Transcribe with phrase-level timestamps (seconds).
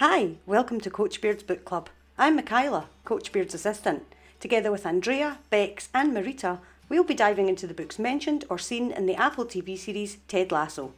[0.00, 1.90] Hi, welcome to Coach Beard's Book Club.
[2.16, 4.04] I'm Michaela, Coach Beard's assistant.
[4.40, 8.92] Together with Andrea, Bex, and Marita, we'll be diving into the books mentioned or seen
[8.92, 10.94] in the Apple TV series Ted Lasso.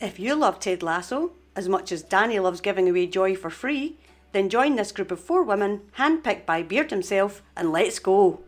[0.00, 3.96] If you love Ted Lasso as much as Danny loves giving away joy for free,
[4.32, 8.40] then join this group of four women, handpicked by Beard himself, and let's go!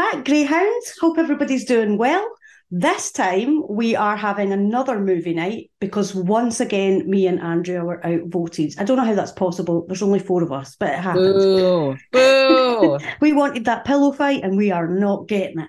[0.00, 0.96] Back, Greyhounds.
[0.98, 2.26] Hope everybody's doing well.
[2.70, 8.04] This time we are having another movie night because once again, me and Andrea were
[8.06, 8.76] outvoted.
[8.78, 9.84] I don't know how that's possible.
[9.86, 11.44] There's only four of us, but it happens.
[11.44, 11.96] Boo!
[12.12, 12.98] Boo!
[13.20, 15.68] we wanted that pillow fight and we are not getting it.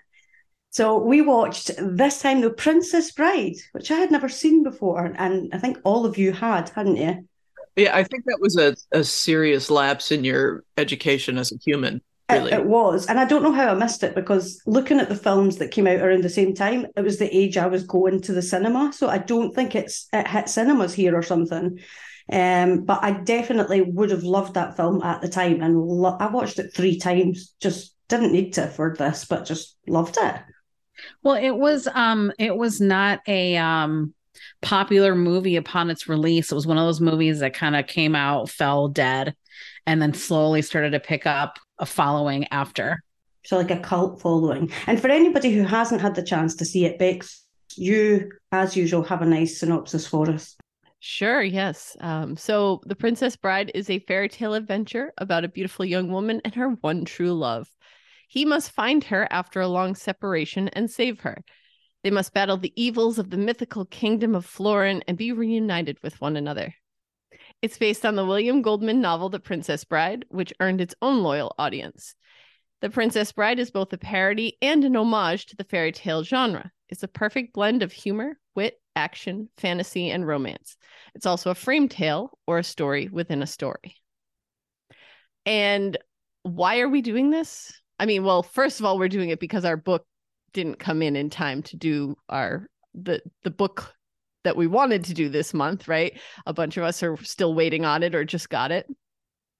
[0.69, 5.13] So we watched this time The Princess Bride, which I had never seen before.
[5.17, 7.27] And I think all of you had, hadn't you?
[7.75, 12.01] Yeah, I think that was a, a serious lapse in your education as a human.
[12.31, 12.51] Really.
[12.51, 13.07] It, it, was.
[13.07, 15.87] And I don't know how I missed it because looking at the films that came
[15.87, 18.93] out around the same time, it was the age I was going to the cinema.
[18.93, 21.79] So I don't think it's it hit cinemas here or something.
[22.31, 25.61] Um, but I definitely would have loved that film at the time.
[25.61, 27.53] And lo- I watched it three times.
[27.59, 30.35] Just didn't need to for this, but just loved it.
[31.23, 34.13] Well, it was um it was not a um
[34.61, 36.51] popular movie upon its release.
[36.51, 39.35] It was one of those movies that kind of came out, fell dead,
[39.85, 43.03] and then slowly started to pick up a following after.
[43.43, 44.71] So, like a cult following.
[44.87, 47.43] And for anybody who hasn't had the chance to see it, Bex,
[47.75, 50.55] you, as usual, have a nice synopsis for us.
[50.99, 51.97] Sure, yes.
[51.99, 56.39] Um, so, The Princess Bride is a fairy tale adventure about a beautiful young woman
[56.45, 57.67] and her one true love.
[58.27, 61.43] He must find her after a long separation and save her.
[62.03, 66.21] They must battle the evils of the mythical kingdom of Florin and be reunited with
[66.21, 66.75] one another.
[67.61, 71.53] It's based on the William Goldman novel The Princess Bride, which earned its own loyal
[71.59, 72.15] audience.
[72.81, 76.71] The Princess Bride is both a parody and an homage to the fairy tale genre.
[76.89, 80.75] It's a perfect blend of humor, wit, action, fantasy, and romance.
[81.13, 83.95] It's also a frame tale or a story within a story.
[85.45, 85.97] And
[86.41, 87.71] why are we doing this?
[87.99, 90.05] I mean, well, first of all, we're doing it because our book
[90.53, 93.93] didn't come in in time to do our the the book
[94.43, 96.19] that we wanted to do this month, right?
[96.45, 98.87] A bunch of us are still waiting on it or just got it.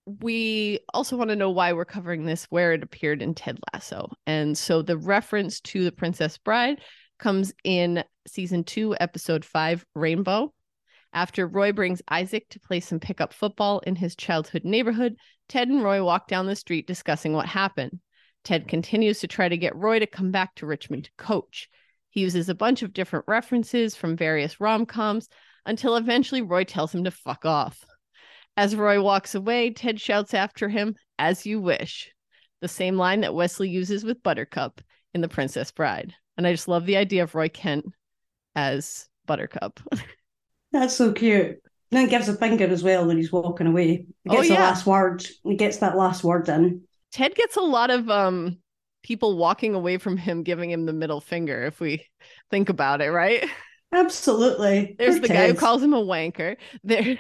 [0.06, 4.12] We also want to know why we're covering this, where it appeared in Ted Lasso.
[4.26, 6.82] And so the reference to the Princess Bride
[7.20, 10.54] comes in season two, episode five, Rainbow.
[11.14, 15.18] After Roy brings Isaac to play some pickup football in his childhood neighborhood,
[15.50, 18.00] Ted and Roy walk down the street discussing what happened.
[18.44, 21.70] Ted continues to try to get Roy to come back to Richmond to coach.
[22.12, 25.30] He uses a bunch of different references from various rom coms
[25.66, 27.84] until eventually Roy tells him to fuck off.
[28.58, 32.12] As Roy walks away, Ted shouts after him, As you wish,
[32.60, 34.82] the same line that Westley uses with Buttercup
[35.14, 36.14] in The Princess Bride.
[36.38, 37.86] And I just love the idea of Roy Kent
[38.56, 39.80] as Buttercup.
[40.72, 41.62] That's so cute.
[41.92, 44.06] And then gives a finger as well when he's walking away.
[44.24, 44.56] He oh, gets oh, yeah.
[44.56, 45.26] the last word.
[45.44, 46.84] He gets that last word in.
[47.12, 48.58] Ted gets a lot of um
[49.04, 52.06] people walking away from him giving him the middle finger if we
[52.50, 53.50] think about it right?
[53.94, 54.96] Absolutely.
[55.00, 56.56] There's the guy who calls him a wanker.
[56.84, 57.18] There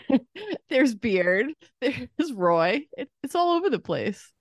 [0.70, 1.48] there's beard.
[1.82, 2.86] There's roy.
[2.98, 4.32] It, it's all over the place.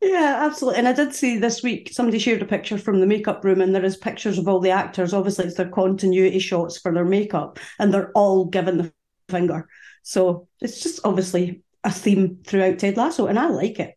[0.00, 0.78] Yeah absolutely.
[0.78, 3.74] And i did see this week somebody shared a picture from the makeup room and
[3.74, 5.12] there is pictures of all the actors.
[5.12, 8.92] Obviously it's their continuity shots for their makeup and they're all given the
[9.28, 9.68] finger.
[10.02, 13.94] So it's just obviously a theme throughout ted lasso and i like it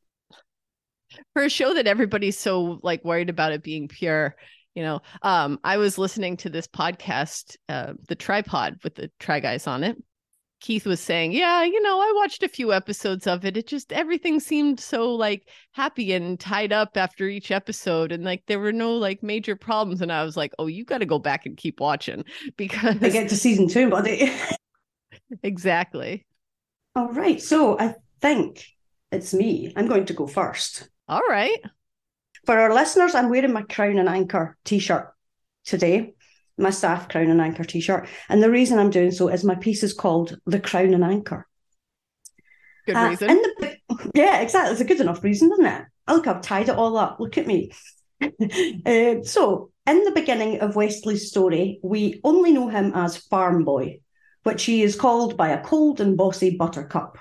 [1.36, 4.38] for a show that everybody's so like worried about it being pure
[4.74, 9.40] you know um i was listening to this podcast uh the tripod with the try
[9.40, 10.02] guys on it.
[10.62, 13.58] Keith was saying yeah you know i watched a few episodes of it.
[13.58, 18.44] It just everything seemed so like happy and tied up after each episode and like
[18.48, 20.02] there were no like major problems.
[20.02, 22.24] And i was like oh you got to go back and keep watching
[22.58, 24.32] because i get to season two buddy.
[25.44, 26.26] Exactly.
[26.96, 28.66] All right so i think
[29.12, 29.74] it's me.
[29.76, 31.62] I'm going to go first all right.
[32.46, 35.14] For our listeners, I'm wearing my Crown and Anchor t shirt
[35.66, 36.14] today,
[36.58, 38.08] my staff Crown and Anchor t shirt.
[38.30, 41.48] And the reason I'm doing so is my piece is called The Crown and Anchor.
[42.86, 43.28] Good uh, reason.
[43.28, 43.78] The,
[44.14, 44.72] yeah, exactly.
[44.72, 45.86] It's a good enough reason, isn't it?
[46.08, 47.20] Look, I've tied it all up.
[47.20, 47.72] Look at me.
[48.22, 54.00] uh, so, in the beginning of Westley's story, we only know him as Farm Boy,
[54.44, 57.18] which he is called by a cold and bossy Buttercup.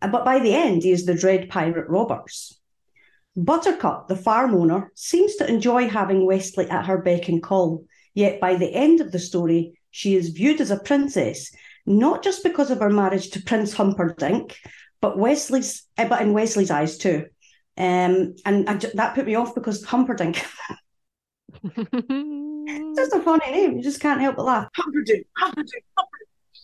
[0.00, 2.60] Uh, but by the end, he is the dread pirate Roberts.
[3.36, 7.84] Buttercup, the farm owner, seems to enjoy having Westley at her beck and call,
[8.14, 11.52] yet by the end of the story, she is viewed as a princess,
[11.86, 14.56] not just because of her marriage to Prince Humperdinck,
[15.00, 17.26] but Westley's, eh, but in Westley's eyes too.
[17.76, 20.44] Um, and I, that put me off because Humperdinck.
[21.64, 23.76] it's just a funny name.
[23.76, 24.68] You just can't help but laugh.
[24.76, 26.13] Humperdinck, Humperdinck, Humperdinck.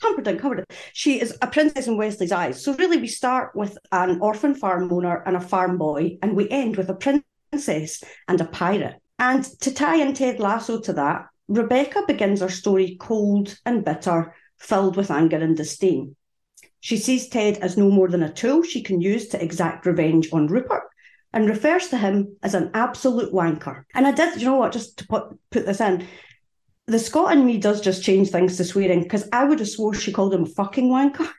[0.00, 0.69] Humperdinck, Humperdinck.
[0.93, 2.62] She is a princess in Westley's eyes.
[2.62, 6.49] So really, we start with an orphan farm owner and a farm boy, and we
[6.49, 8.97] end with a princess and a pirate.
[9.19, 14.35] And to tie in Ted Lasso to that, Rebecca begins her story cold and bitter,
[14.58, 16.17] filled with anger and disdain.
[16.81, 20.32] She sees Ted as no more than a tool she can use to exact revenge
[20.32, 20.85] on Rupert
[21.32, 23.85] and refers to him as an absolute wanker.
[23.94, 26.06] And I did, you know what, just to put, put this in,
[26.87, 29.94] the Scot in me does just change things to swearing because I would have swore
[29.94, 31.29] she called him a fucking wanker.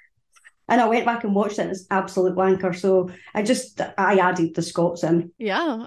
[0.70, 2.74] And I went back and watched it, and it's absolute wanker.
[2.74, 5.30] So I just, I added the Scots in.
[5.38, 5.86] Yeah,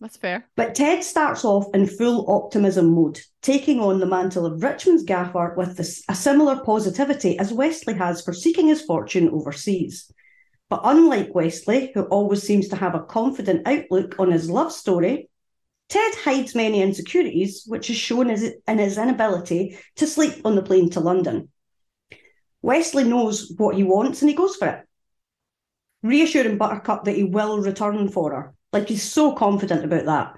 [0.00, 0.48] that's fair.
[0.56, 5.54] But Ted starts off in full optimism mode, taking on the mantle of Richmond's gaffer
[5.56, 10.10] with this, a similar positivity as Westley has for seeking his fortune overseas.
[10.68, 15.28] But unlike Westley, who always seems to have a confident outlook on his love story,
[15.88, 20.90] Ted hides many insecurities, which is shown in his inability to sleep on the plane
[20.90, 21.48] to London.
[22.60, 24.84] Westley knows what he wants and he goes for it.
[26.02, 28.54] Reassuring Buttercup that he will return for her.
[28.72, 30.34] Like he's so confident about that.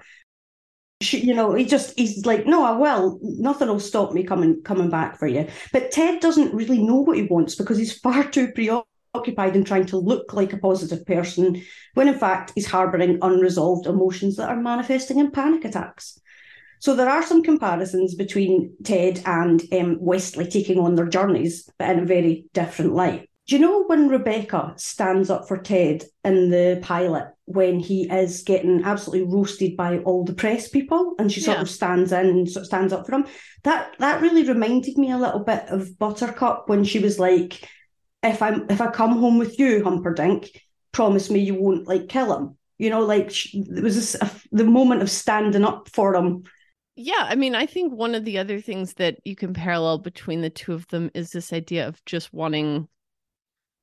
[1.01, 3.19] She, you know, he just he's like, no, I will.
[3.21, 5.47] Nothing will stop me coming coming back for you.
[5.73, 9.63] But Ted doesn't really know what he wants because he's far too preoccupied occupied in
[9.63, 11.61] trying to look like a positive person,
[11.93, 16.19] when in fact he's harbouring unresolved emotions that are manifesting in panic attacks.
[16.79, 21.89] So there are some comparisons between Ted and um, Westley taking on their journeys, but
[21.91, 23.29] in a very different light.
[23.47, 28.43] Do you know when Rebecca stands up for Ted in the pilot when he is
[28.43, 31.61] getting absolutely roasted by all the press people and she sort Yeah.
[31.63, 33.25] of stands in and sort of stands up for him?
[33.63, 37.67] That that really reminded me a little bit of Buttercup when she was like,
[38.23, 40.49] if I'm if I come home with you, Humperdinck,
[40.91, 42.57] promise me you won't like kill him.
[42.77, 46.43] You know, like there was this, a, the moment of standing up for him.
[46.95, 50.41] Yeah, I mean, I think one of the other things that you can parallel between
[50.41, 52.87] the two of them is this idea of just wanting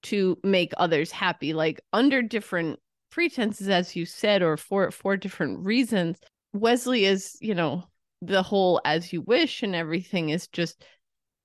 [0.05, 2.79] to make others happy, like under different
[3.11, 6.19] pretenses, as you said, or for for different reasons.
[6.53, 7.85] Westley is, you know,
[8.21, 10.85] the whole as you wish and everything is just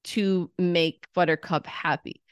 [0.04, 2.23] to make Buttercup happy.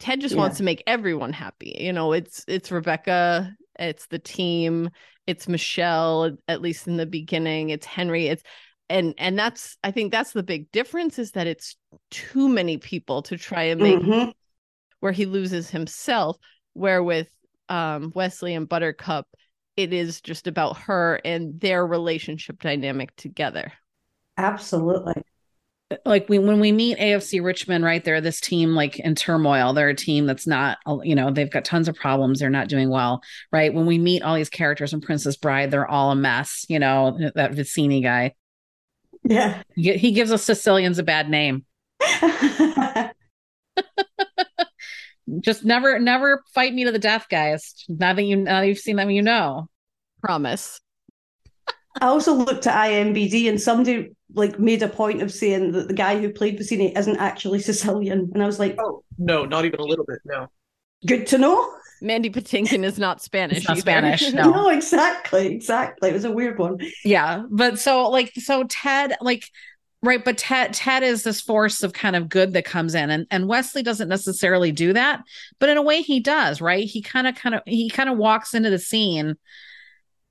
[0.00, 0.40] Ted just Yeah.
[0.40, 1.76] wants to make everyone happy.
[1.78, 4.90] You know, it's it's Rebecca, it's the team,
[5.26, 8.42] it's Michelle, at least in the beginning, it's Henry, it's
[8.88, 11.76] and and that's I think that's the big difference is that it's
[12.10, 14.32] too many people to try and make Mhm.
[15.00, 16.36] where he loses himself.
[16.72, 17.30] Where with
[17.68, 19.28] um, Westley and Buttercup,
[19.76, 23.72] it is just about her and their relationship dynamic together.
[24.36, 25.22] Absolutely.
[26.04, 28.04] Like we when we meet AFC Richmond, right?
[28.04, 29.72] They're this team like in turmoil.
[29.72, 32.38] They're a team that's not, uh, you know, they've got tons of problems.
[32.38, 33.74] They're not doing well, right?
[33.74, 36.64] When we meet all these characters in Princess Bride, they're all a mess.
[36.68, 38.34] You know, that Vizzini guy.
[39.24, 39.62] Yeah.
[39.74, 41.64] He, he gives us Sicilians a bad name.
[45.40, 47.84] Just never, never fight me to the death, guys.
[47.88, 49.68] Now that you, now that you've seen them, you know.
[50.22, 50.80] Promise.
[52.00, 55.94] I also looked at IMBD and somebody like made a point of saying that the
[55.94, 59.80] guy who played Vizzini isn't actually Sicilian, and I was like, Oh no, not even
[59.80, 60.18] a little bit.
[60.24, 60.48] No.
[61.06, 61.74] good to know.
[62.02, 63.58] Mandy Patinkin is not Spanish.
[63.58, 63.76] It's not.
[63.78, 64.50] Spanish, no.
[64.50, 66.08] No, exactly, exactly.
[66.08, 66.78] It was a weird one.
[67.04, 69.44] yeah but so like so ted like
[70.02, 73.26] right but ted ted is this force of kind of good that comes in and
[73.30, 75.20] and westley doesn't necessarily do that
[75.58, 78.16] but in a way he does right he kind of kind of he kind of
[78.16, 79.36] walks into the scene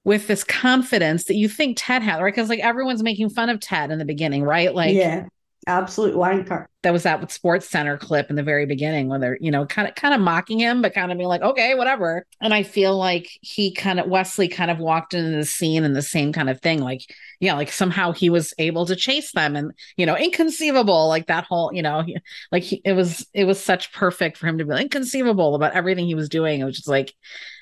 [0.04, 2.34] with this confidence that you think ted had right?
[2.34, 4.74] Because like everyone's making fun of ted in the beginning right?
[4.74, 5.28] Like yeah,
[5.70, 6.66] absolute wanker.
[6.84, 9.66] that was that with sports center clip in the very beginning where they're you know
[9.66, 12.26] kind of kind of mocking him but kind of being like okay whatever.
[12.42, 15.96] And i feel like he kind of westley kind of walked into the scene and
[15.96, 16.82] the same kind of thing.
[16.82, 17.02] Like
[17.40, 21.46] yeah like somehow he was able to chase them and you know inconceivable like that
[21.46, 22.04] whole you know
[22.52, 25.74] like he, it was it was such perfect for him to be like, inconceivable about
[25.74, 26.60] everything he was doing.
[26.60, 27.14] It was just like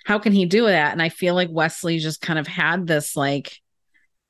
[0.05, 0.93] how can he do that?
[0.93, 3.59] And i feel like westley just kind of had this like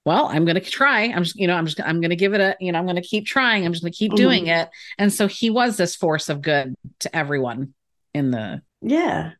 [0.08, 2.34] well i'm going to try i'm just you know i'm just i'm going to give
[2.34, 4.46] it a you know i'm going to keep trying i'm just going to keep doing
[4.46, 4.62] mm-hmm.
[4.62, 7.74] it and so he was this force of good to everyone
[8.18, 9.32] in the Yeah.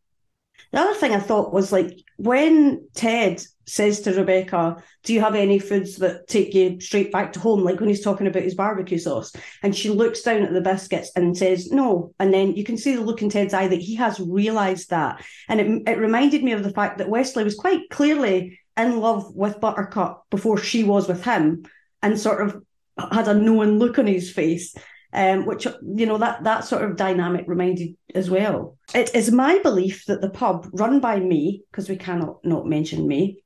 [0.72, 5.36] The other thing I thought was like when Ted says to Rebecca, Do you have
[5.36, 7.64] any foods that take you straight back to home?
[7.64, 9.34] Like when he's talking about his barbecue sauce.
[9.64, 12.14] And she looks down at the biscuits and says, No.
[12.20, 15.24] And then you can see the look in Ted's eye that he has realised that.
[15.48, 19.36] And it, it reminded me of the fact that Westley was quite clearly in love
[19.36, 21.66] with Buttercup before she was with him
[22.02, 22.64] and sort of
[23.12, 24.76] had a knowing look on his face.
[25.14, 28.78] um, which you know that that sort of dynamic reminded as well.
[28.94, 33.08] It is my belief that the pub run by me, because we cannot not mention
[33.08, 33.42] me.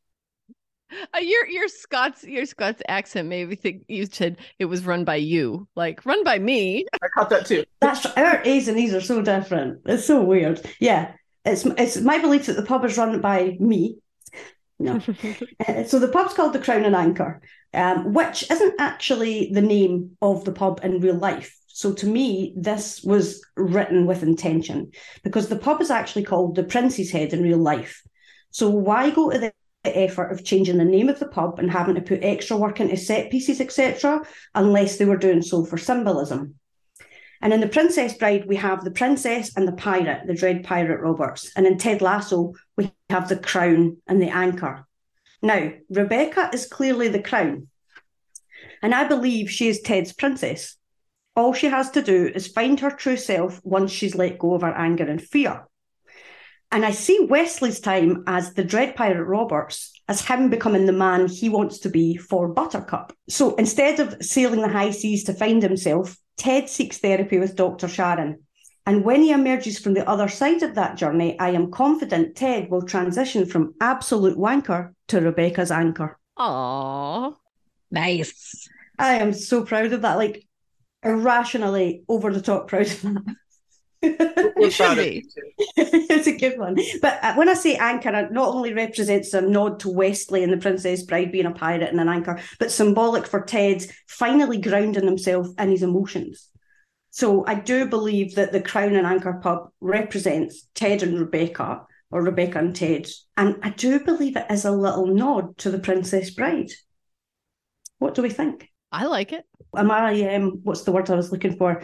[1.14, 5.06] Uh, your your Scots your Scots accent made me think you said it was run
[5.06, 6.86] by you, like run by me.
[7.02, 7.64] I caught that too.
[7.80, 9.82] That's our A's and E's are so different.
[9.86, 10.62] It's so weird.
[10.80, 11.14] Yeah,
[11.46, 13.98] it's it's my belief that the pub is run by me.
[14.82, 15.00] No,
[15.68, 17.42] Uh, so the pub's called the Crown and Anchor,
[17.74, 21.56] um, which isn't actually the name of the pub in real life.
[21.68, 24.92] So to me, this was written with intention
[25.24, 28.02] because the pub is actually called the Prince's Head in real life.
[28.50, 29.54] So why go to the
[29.86, 32.98] effort of changing the name of the pub and having to put extra work into
[32.98, 34.22] set pieces, etc.,
[34.54, 36.56] unless they were doing so for symbolism?
[37.42, 41.02] And in The Princess Bride, we have the princess and the pirate, the Dread Pirate
[41.02, 41.52] Roberts.
[41.56, 44.86] And in Ted Lasso, we have the crown and the anchor.
[45.42, 47.68] Now, Rebecca is clearly the crown.
[48.84, 50.78] And I believe she is Ted's princess.
[51.36, 54.62] All she has to do is find her true self once she's let go of
[54.62, 55.66] her anger and fear.
[56.72, 61.28] And I see Westley's time as the Dread Pirate Roberts as him becoming the man
[61.28, 63.14] he wants to be for Buttercup.
[63.28, 67.88] So instead of sailing the high seas to find himself, Ted seeks therapy with Dr.
[67.88, 68.40] Sharon.
[68.88, 72.72] And when he emerges from the other side of that journey, I am confident Ted
[72.72, 76.18] will transition from absolute wanker to Rebecca's anchor.
[76.40, 77.36] Aww.
[77.92, 78.68] Nice.
[78.98, 80.44] I am so proud of that, like
[81.04, 83.36] irrationally over the top proud of that.
[84.04, 85.26] You should be.
[85.78, 86.78] it's a good one.
[87.02, 90.52] But uh, when I say anchor, it not only represents a nod to Westley and
[90.52, 95.06] the Princess Bride being a pirate and an anchor, but symbolic for Ted finally grounding
[95.06, 96.48] himself in his emotions.
[97.12, 102.24] So I do believe that the Crown and Anchor pub represents Ted and Rebecca, or
[102.24, 103.10] Rebecca and Ted.
[103.36, 106.72] And I do believe it is a little nod to the Princess Bride.
[108.00, 108.70] What do we think?
[108.92, 109.46] I like it.
[109.76, 111.84] Am I, um, what's the word I was looking for?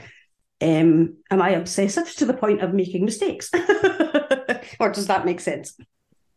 [0.59, 3.51] Um, am I obsessive to the point of making mistakes?
[4.79, 5.77] or does that make sense?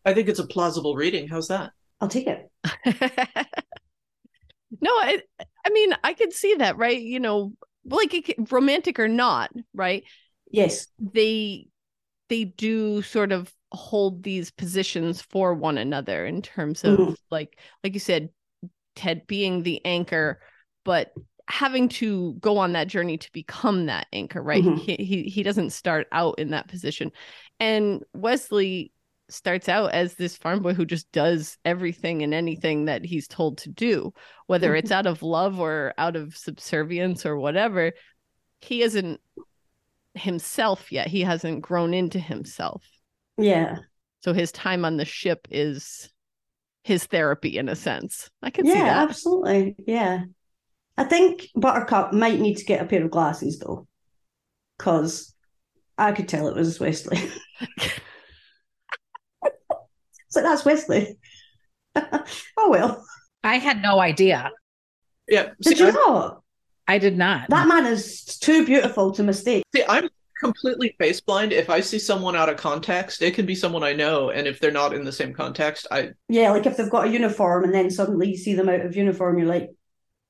[0.05, 1.29] I think it's a plausible reading.
[1.29, 1.73] How's that?
[2.01, 2.51] I'll take it.
[4.81, 5.23] no, I
[5.65, 7.01] I mean I could see that, right?
[7.01, 7.53] You know,
[7.85, 10.05] like romantic or not, right?
[10.51, 10.87] Yes.
[10.99, 11.69] They
[12.29, 17.17] they do sort of hold these positions for one another in terms of Mhm.
[17.31, 18.31] like like you said,
[18.97, 20.41] Ted being the anchor,
[20.85, 21.13] but
[21.51, 24.63] having to go on that journey to become that anchor, right?
[24.65, 24.79] Mhm.
[24.79, 27.11] He, he he doesn't start out in that position.
[27.59, 28.93] And Westley
[29.29, 33.59] starts out as this farm boy who just does everything and anything that he's told
[33.59, 34.13] to do,
[34.47, 37.93] whether it's out of love or out of subservience or whatever.
[38.61, 39.21] He isn't
[40.15, 41.07] himself yet.
[41.09, 42.85] He hasn't grown into himself.
[43.39, 43.79] Yeah.
[44.23, 46.11] So his time on the ship is
[46.83, 48.31] his therapy in a sense.
[48.43, 49.09] I can see Yeah, that.
[49.11, 49.77] absolutely.
[49.87, 50.25] Yeah.
[51.01, 53.89] I think Buttercup might need to get a pair of glasses though,
[54.77, 55.35] because
[55.97, 57.19] I could tell it was Westley.
[60.29, 61.17] so that's Westley.
[61.97, 63.03] oh well.
[63.43, 64.51] I had no idea.
[65.27, 65.53] Yeah.
[65.63, 66.43] Did you I- not?
[66.87, 67.49] I did not.
[67.49, 69.63] That man is too beautiful to mistake.
[69.75, 71.55] See, I'm completely face blind.
[71.55, 74.61] If I see someone out of context, it can be someone I know, and if
[74.61, 77.73] they're not in the same context, I Yeah, like if they've got a uniform and
[77.73, 79.71] then suddenly you see them out of uniform, you're like,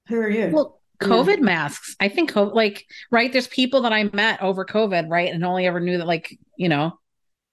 [0.09, 0.51] who are you?
[0.53, 1.09] Well, Yeah.
[1.09, 1.97] COVID masks.
[2.01, 5.81] I think, like, right, there's people that I met over COVID, right, and only ever
[5.81, 6.99] knew that, like, you know,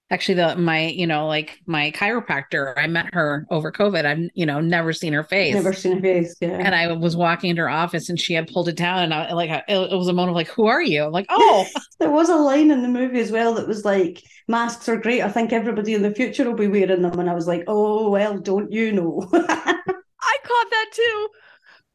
[0.10, 4.06] actually, the my, you know, like my chiropractor, I met her over COVID.
[4.06, 5.54] I've, you know, never seen her face.
[5.56, 6.36] Never seen her face.
[6.42, 6.58] Yeah.
[6.58, 9.32] And I was walking into her office, and she had pulled it down, and I
[9.34, 11.66] like, it, it was a moment of like, "Who are you?" I'm like, "Oh,
[12.00, 15.22] There was a line in the movie as well that was like, masks are great.
[15.22, 17.20] I think everybody in the future will be wearing them.
[17.20, 19.28] And I was like, oh, well, don't you know?
[19.34, 21.30] I caught that too.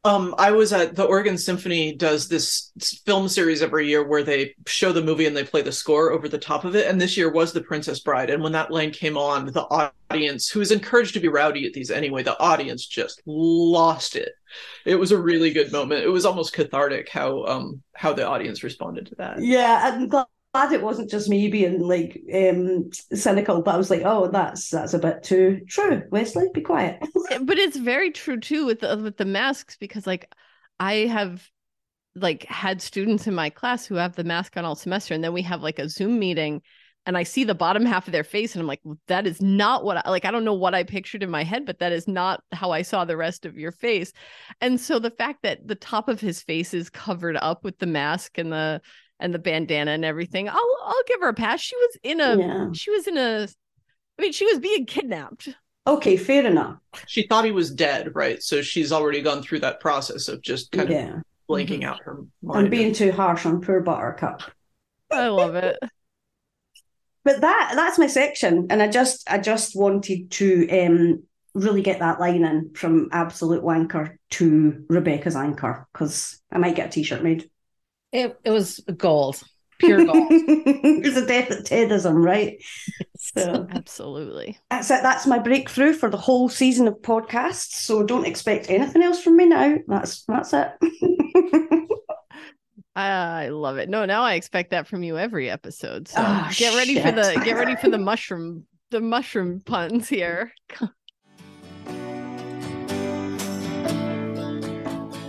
[0.05, 2.73] Um, I was at the Oregon Symphony does this
[3.07, 6.29] film series every year where they show the movie and they play the score over
[6.29, 6.89] the top of it.
[6.89, 8.29] And this year was The Princess Bride.
[8.29, 11.73] And when that line came on, the audience, who is encouraged to be rowdy at
[11.73, 14.33] these anyway, the audience just lost it.
[14.85, 16.03] It was a really good moment.
[16.03, 19.41] It was almost cathartic how um how the audience responded to that.
[19.41, 20.27] yeah, I'm glad.
[20.55, 24.69] Glad it wasn't just me being like um cynical, but I was like, oh, that's
[24.69, 26.03] that's a bit too true.
[26.11, 27.03] Westley, be quiet.
[27.43, 30.31] but it's very true too with the with the masks because like
[30.79, 31.49] I have
[32.15, 35.33] like had students in my class who have the mask on all semester and then
[35.33, 36.61] we have like a Zoom meeting
[37.07, 39.41] and I see the bottom half of their face and I'm like "Well, that is
[39.41, 41.93] not what I like I don't know what I pictured in my head but that
[41.93, 44.13] is not how I saw the rest of your face.
[44.61, 47.87] And so the fact that the top of his face is covered up with the
[47.87, 48.83] mask and the
[49.23, 51.61] and the bandana and everything I'll I'll give her a pass.
[51.61, 52.69] She was in a yeah.
[52.73, 53.49] she was in a
[54.19, 55.49] I mean she was being kidnapped.
[55.87, 56.79] Okay, fair enough.
[57.07, 58.43] She thought he was dead, right?
[58.43, 61.21] So she's already gone through that process of just kind of Yeah.
[61.49, 62.67] blanking out her mind.
[62.67, 64.43] I'm being too harsh on poor Buttercup.
[65.11, 65.79] I love it.
[67.25, 71.23] But that that's my section, and I just I just wanted to um
[71.55, 76.89] really get that line in from absolute wanker to Rebecca's anchor because I might get
[76.89, 77.49] a t-shirt made.
[78.13, 79.43] It it was gold,
[79.79, 80.27] pure gold.
[80.31, 82.63] it's a definite Tedism, right?
[83.17, 84.59] So Absolutely.
[84.71, 85.03] that's it.
[85.03, 87.73] That's my breakthrough for the whole season of podcasts.
[87.75, 89.77] So don't expect anything else from me now.
[89.89, 90.69] That's that's it.
[92.95, 93.89] I love it.
[93.89, 96.09] No, now I expect that from you every episode.
[96.09, 100.53] So Oh, get ready for the get ready for the mushroom the mushroom puns here.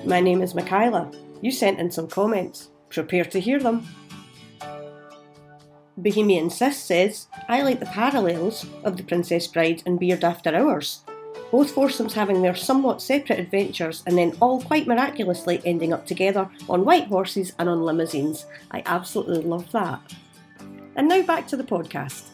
[0.06, 1.10] My name is Michaela.
[1.42, 2.70] You sent in some comments.
[2.94, 3.88] Prepare to hear them.
[5.98, 11.02] Bohemian Sis says, I like the parallels of The Princess Bride and Beard After Hours.
[11.52, 16.50] Both foursomes having their somewhat separate adventures and then all quite miraculously ending up together
[16.68, 18.48] on white horses and on limousines.
[18.72, 20.02] I absolutely love that.
[20.96, 22.33] And now back to the podcast.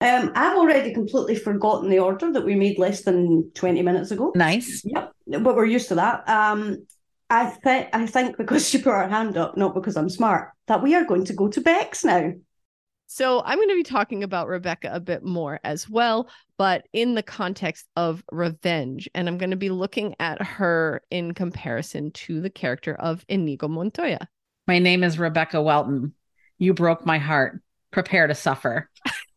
[0.00, 4.32] Um, I've already completely forgotten the order that we made less than 20 minutes ago.
[4.36, 4.82] nice.
[4.84, 6.28] Yep, but we're used to that.
[6.28, 6.86] Um,
[7.30, 10.82] I think I think because she put her hand up, not because I'm smart, that
[10.82, 12.32] we are going to go to Bex now.
[13.10, 16.28] So I'm going to be talking about Rebecca a bit more as well,
[16.58, 19.08] but in the context of revenge.
[19.14, 23.66] And I'm going to be looking at her in comparison to the character of Inigo
[23.66, 24.28] Montoya.
[24.66, 26.12] My name is Rebecca Welton.
[26.58, 27.62] You broke my heart.
[27.90, 28.90] Prepare to suffer.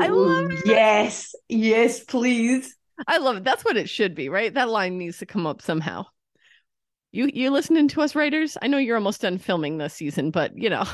[0.00, 2.76] I love Ooh, Yes, yes, please.
[3.06, 3.44] I love it.
[3.44, 4.52] That's what it should be, right?
[4.52, 6.06] That line needs to come up somehow.
[7.12, 8.58] You you listening to us writers?
[8.60, 10.84] I know you're almost done filming this season, but you know,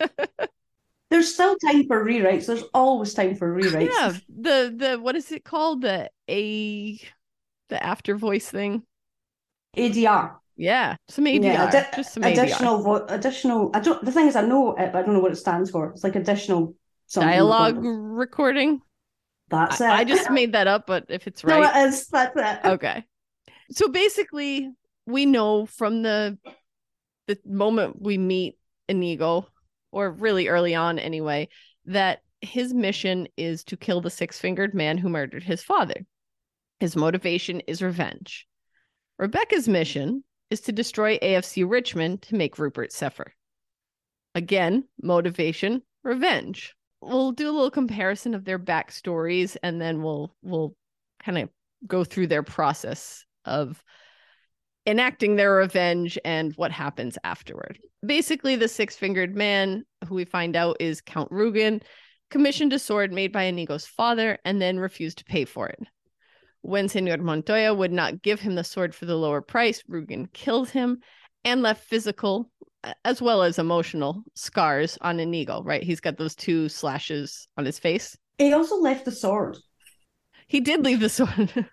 [1.10, 2.46] There's still time for rewrites.
[2.46, 3.90] There's always time for rewrites.
[3.92, 5.82] yeah, the the what is it called?
[5.82, 6.98] The a
[7.68, 8.82] the after voice thing.
[9.76, 10.36] ADR.
[10.56, 11.42] Yeah, some ADR.
[11.44, 12.32] Yeah, addi- just some ADR.
[12.32, 13.70] additional, vo- additional.
[13.74, 14.02] I don't.
[14.04, 15.90] The thing is, I know it, but I don't know what it stands for.
[15.90, 16.74] It's like additional.
[17.12, 18.80] Dialogue recording.
[19.48, 19.84] That's it.
[19.84, 22.08] I, I just made that up, but if it's No, right, it is.
[22.08, 22.66] That's it.
[22.70, 23.04] okay.
[23.70, 24.70] So basically,
[25.06, 26.38] we know from the
[27.26, 29.46] the moment we meet Inigo,
[29.90, 31.48] or really early on anyway,
[31.86, 36.04] that his mission is to kill the six-fingered man who murdered his father.
[36.80, 38.46] His motivation is revenge.
[39.18, 43.34] Rebecca's mission is to destroy AFC Richmond to make Rupert suffer.
[44.34, 46.74] Again, motivation, revenge.
[47.02, 50.76] We'll do a little comparison of their backstories and then we'll we'll
[51.22, 51.48] kind of
[51.86, 53.82] go through their process of
[54.86, 57.78] enacting their revenge and what happens afterward.
[58.04, 61.82] Basically, the six fingered man, who we find out is Count Rugen,
[62.30, 65.80] commissioned a sword made by Inigo's father and then refused to pay for it.
[66.62, 70.70] When Senor Montoya would not give him the sword for the lower price, Rugen killed
[70.70, 71.00] him
[71.44, 72.50] and left physical
[73.04, 75.82] as well as emotional scars on Inigo, right?
[75.82, 78.16] He's got those two slashes on his face.
[78.38, 79.58] He also left the sword.
[80.48, 81.52] He did leave the sword.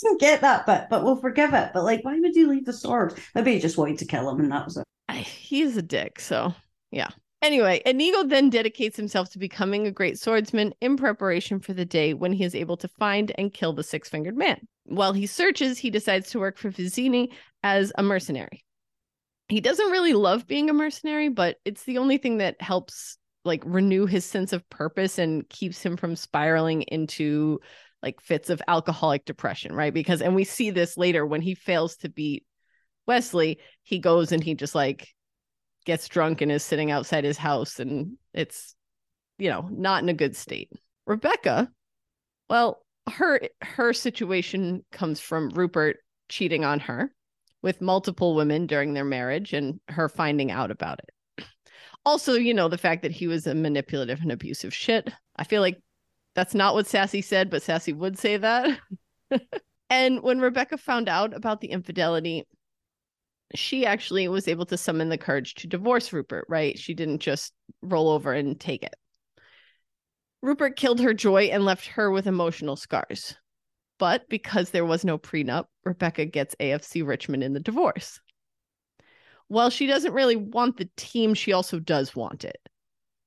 [0.00, 1.70] Doesn't get that bit, but we'll forgive it.
[1.74, 3.18] But like, why would you leave the sword?
[3.34, 4.84] Maybe he just wanted to kill him, and that was it.
[5.16, 6.20] He's a dick.
[6.20, 6.54] So,
[6.90, 7.08] yeah.
[7.42, 12.14] Anyway, Inigo then dedicates himself to becoming a great swordsman in preparation for the day
[12.14, 14.60] when he is able to find and kill the six fingered man.
[14.84, 17.32] While he searches, he decides to work for Vizzini
[17.64, 18.64] as a mercenary.
[19.52, 23.62] He doesn't really love being a mercenary, but it's the only thing that helps like
[23.66, 27.60] renew his sense of purpose and keeps him from spiraling into
[28.02, 29.92] like fits of alcoholic depression, right?
[29.92, 32.46] Because and we see this later when he fails to beat
[33.06, 35.08] Westley, he goes and he just like
[35.84, 38.74] gets drunk and is sitting outside his house and it's
[39.36, 40.70] you know not in a good state
[41.06, 41.68] rebecca
[42.48, 47.12] well her her situation comes from rupert cheating on her
[47.62, 51.44] with multiple women during their marriage and her finding out about it
[52.04, 55.60] also you know the fact that he was a manipulative and abusive shit i feel
[55.60, 55.78] like
[56.34, 58.78] that's not what sassy said but sassy would say that
[59.90, 62.44] and when rebecca found out about the infidelity
[63.54, 66.78] she actually was able to summon the courage to divorce Rupert, right?
[66.78, 68.94] She didn't just roll over and take it.
[70.40, 73.36] Rupert killed her joy and left her with emotional scars.
[74.02, 78.18] But because there was no prenup, Rebecca gets AFC Richmond in the divorce.
[79.46, 82.58] While she doesn't really want the team, she also does want it.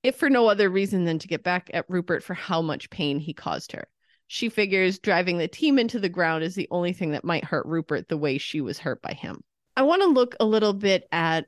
[0.03, 3.19] If for no other reason than to get back at Rupert for how much pain
[3.19, 3.88] he caused her.
[4.27, 7.65] She figures driving the team into the ground is the only thing that might hurt
[7.65, 9.45] Rupert the way she was hurt by him.
[9.77, 11.45] I want to look a little bit at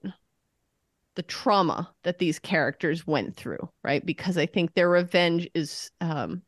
[1.16, 4.06] the trauma that these characters went through, right?
[4.06, 6.44] Because I think their revenge is um,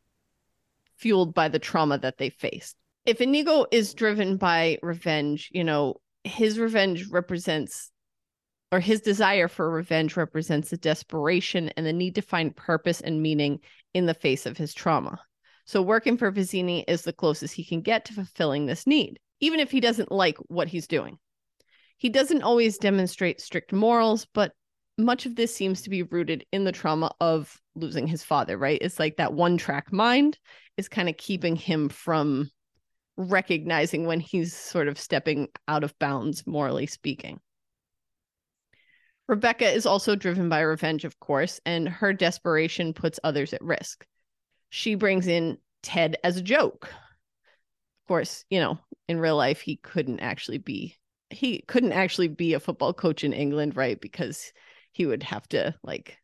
[1.00, 2.76] fueled by the trauma that they faced.
[3.06, 7.90] if Inigo is driven by revenge, you know, his revenge represents
[8.72, 13.20] or his desire for revenge represents the desperation and the need to find purpose and
[13.20, 13.58] meaning
[13.94, 15.18] in the face of his trauma.
[15.64, 19.60] So working for Vizzini is the closest he can get to fulfilling this need, even
[19.60, 21.18] if he doesn't like what he's doing.
[21.96, 24.52] He doesn't always demonstrate strict morals, but
[24.98, 28.80] much of this seems to be rooted in the trauma of losing his father, right?
[28.80, 30.38] It's like that one track mind
[30.80, 32.50] is kind of keeping him from
[33.16, 37.38] recognizing when he's sort of stepping out of bounds, morally speaking.
[39.28, 44.06] Rebecca is also driven by revenge, of course, and her desperation puts others at risk.
[44.70, 46.88] She brings in Ted as a joke.
[46.88, 50.96] Of course, you know, in real life, he couldn't actually be
[51.32, 54.00] he couldn't actually be a football coach in England, right?
[54.00, 54.52] Because
[54.90, 56.18] he would have to like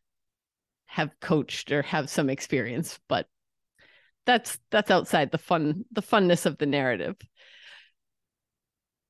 [0.87, 3.29] have coached or have some experience, but
[4.27, 7.17] that's that's outside the fun the funness of the narrative.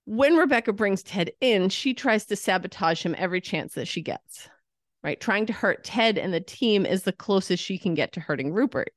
[0.04, 4.48] When rebecca brings ted in she tries to sabotage him every chance that she gets
[5.06, 5.20] right?
[5.20, 8.52] Trying to hurt ted and the team is the closest she can get to hurting
[8.52, 8.90] rupert.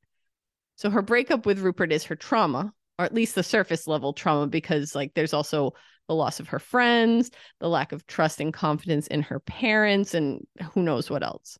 [0.75, 4.47] So her breakup with rupert is her trauma or at least the surface level trauma
[4.47, 5.73] because like there's also
[6.07, 7.29] the loss of her friends
[7.59, 11.59] the lack of trust and confidence in her parents and who knows what else.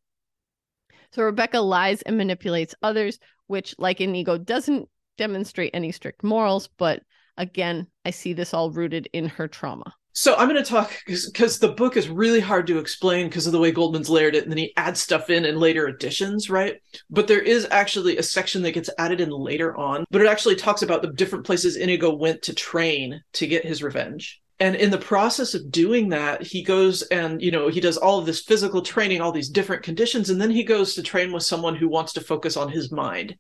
[1.12, 7.02] So rebecca lies and manipulates others which, like Inigo, doesn't demonstrate any strict morals, but
[7.38, 9.94] again, I see this all rooted in her trauma.
[10.14, 13.54] So I'm going to talk because the book is really hard to explain because of
[13.54, 16.76] the way Goldman's layered it, and then he adds stuff in in later editions, right?
[17.10, 20.56] But there is actually a section that gets added in later on, but it actually
[20.56, 24.42] talks about the different places Inigo went to train to get his revenge.
[24.60, 28.20] And in the process of doing that, he goes and, you know, he does all
[28.20, 31.44] of this physical training, all these different conditions, and then he goes to train with
[31.44, 33.38] someone who wants to focus on his mind.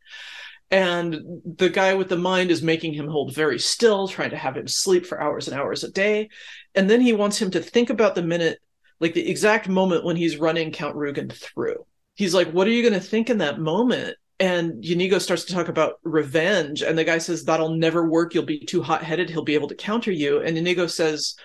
[0.71, 4.55] And the guy with the mind is making him hold very still, trying to have
[4.55, 6.29] him sleep for hours and hours a day.
[6.75, 8.59] And then he wants him to think about the minute,
[8.99, 11.85] like the exact moment when he's running Count Rugen through.
[12.15, 14.15] He's like, What are you going to think in that moment?
[14.39, 18.33] And Inigo starts to talk about revenge, and the guy says that'll never work.
[18.33, 19.29] You'll be too hot headed.
[19.29, 20.41] He'll be able to counter you.
[20.41, 21.35] And Inigo says,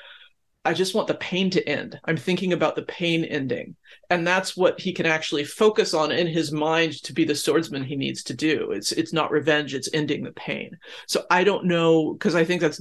[0.64, 2.00] I just want the pain to end.
[2.04, 3.76] I'm thinking about the pain ending.
[4.08, 7.84] And that's what he can actually focus on in his mind to be the swordsman
[7.84, 8.70] he needs to do.
[8.70, 10.78] It's it's not revenge, it's ending the pain.
[11.06, 12.80] So I don't know, because I think that's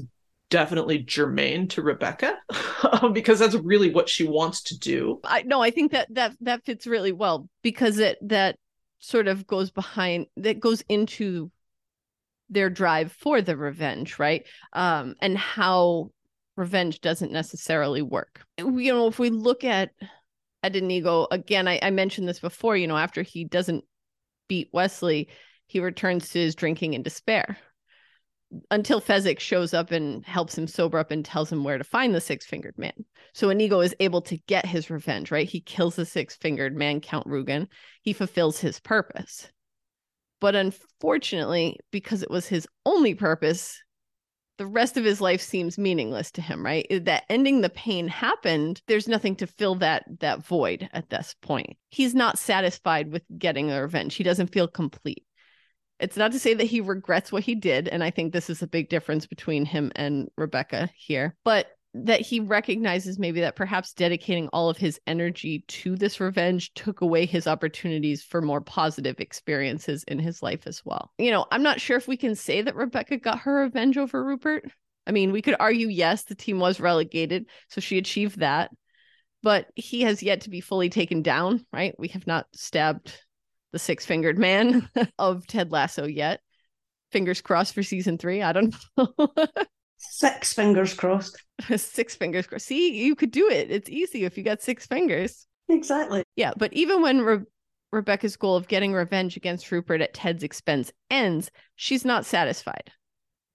[0.49, 2.37] definitely germane to Rebecca
[3.13, 5.19] because that's really what she wants to do.
[5.23, 8.57] I no, I think that that that fits really well because it that
[9.03, 11.51] sort of goes behind that goes into
[12.49, 14.45] their drive for the revenge, right?
[14.71, 16.11] Um, and how
[16.55, 18.45] revenge doesn't necessarily work.
[18.57, 19.91] You know, if we look at
[20.63, 22.77] Inigo again, I, I mentioned this before.
[22.77, 23.83] You know, after he doesn't
[24.47, 25.27] beat Westley,
[25.67, 27.57] he returns to his drinking and despair,
[28.71, 32.13] until Fezzik shows up and helps him sober up and tells him where to find
[32.13, 33.05] the six fingered man.
[33.33, 35.47] So Inigo is able to get his revenge, right?
[35.47, 37.67] He kills the six fingered man, Count Rugen.
[38.01, 39.49] He fulfills his purpose.
[40.39, 43.81] But unfortunately, because it was his only purpose,
[44.57, 46.85] the rest of his life seems meaningless to him, right?
[47.05, 51.77] That ending the pain happened, there's nothing to fill that that void at this point.
[51.89, 54.15] He's not satisfied with getting the revenge.
[54.15, 55.25] He doesn't feel complete.
[55.99, 57.87] It's not to say that he regrets what he did.
[57.87, 62.21] And I think this is a big difference between him and Rebecca here, but that
[62.21, 67.25] he recognizes maybe that perhaps dedicating all of his energy to this revenge took away
[67.25, 71.11] his opportunities for more positive experiences in his life as well.
[71.19, 74.25] You know, I'm not sure if we can say that Rebecca got her revenge over
[74.25, 74.65] Rupert.
[75.05, 78.71] I mean, we could argue, yes, the team was relegated, so she achieved that,
[79.43, 81.93] but he has yet to be fully taken down, right?
[81.99, 83.15] We have not stabbed
[83.73, 84.87] the six fingered man
[85.19, 86.39] of Ted Lasso yet.
[87.11, 88.41] Fingers crossed for season three.
[88.41, 89.07] I don't know.
[89.97, 91.37] six fingers crossed.
[91.75, 92.67] six fingers crossed.
[92.67, 93.69] See, you could do it.
[93.69, 95.45] It's easy if you got six fingers.
[95.69, 96.23] Exactly.
[96.35, 96.53] Yeah.
[96.55, 97.45] But even when Re-
[97.91, 102.91] Rebecca's goal of getting revenge against Rupert at Ted's expense ends, she's not satisfied,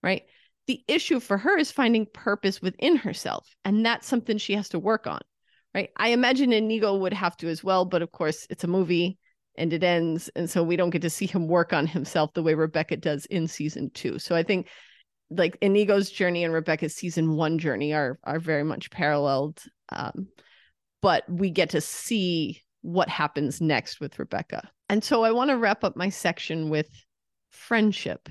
[0.03, 0.23] right?
[0.67, 3.49] The issue for her is finding purpose within herself.
[3.65, 5.21] And that's something she has to work on,
[5.75, 5.91] right?
[5.97, 7.85] I imagine Inigo would have to as well.
[7.85, 9.19] But of course, it's a movie
[9.59, 12.43] and it ends and so we don't get to see him work on himself the
[12.43, 14.19] way rebecca does in season two.
[14.19, 14.69] So i think
[15.31, 20.29] like inigo's journey and rebecca's season one journey are are very much paralleled um,
[21.03, 24.71] but we get to see what happens next with rebecca.
[24.89, 26.89] And so i want to wrap up my section with
[27.51, 28.29] friendship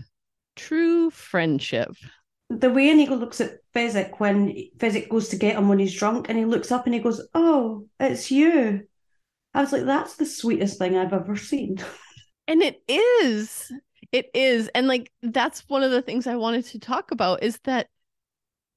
[0.58, 1.96] true friendship.
[2.50, 6.28] The way Inigo looks at Fezzik when Fezzik goes to get him when he's drunk
[6.28, 8.87] and he looks up and he goes, Oh, it's you.
[9.58, 11.78] I was like, that's the sweetest thing I've ever seen.
[12.50, 13.70] And it is.
[14.14, 14.70] It is.
[14.70, 17.90] And like that's one of the things I wanted to talk about is that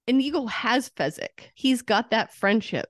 [0.08, 1.50] Inigo has Fezzik.
[1.54, 2.88] He's got that friendship.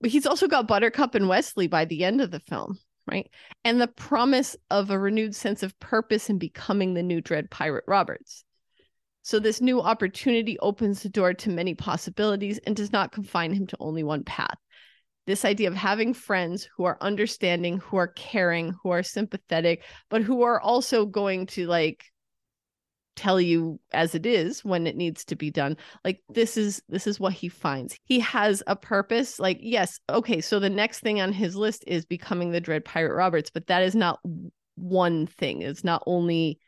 [0.00, 2.78] But he's also got Buttercup and Westley by the end of the film,
[3.10, 3.28] right?
[3.64, 7.84] And the promise of a renewed sense of purpose in becoming the new Dread Pirate
[7.88, 8.44] Roberts.
[9.22, 13.66] So this new opportunity opens the door to many possibilities and does not confine him
[13.66, 14.56] to only one path.
[15.26, 20.22] This idea of having friends who are understanding, who are caring, who are sympathetic, but
[20.22, 22.04] who are also going to like
[23.14, 25.76] tell you as it is when it needs to be done.
[26.04, 27.96] Like this is this is what he finds.
[28.04, 29.38] He has a purpose.
[29.38, 33.14] Like yes okay so the next thing on his list is becoming the dread pirate
[33.14, 34.18] roberts but that is not
[34.76, 35.62] one thing.
[35.62, 36.58] It's not only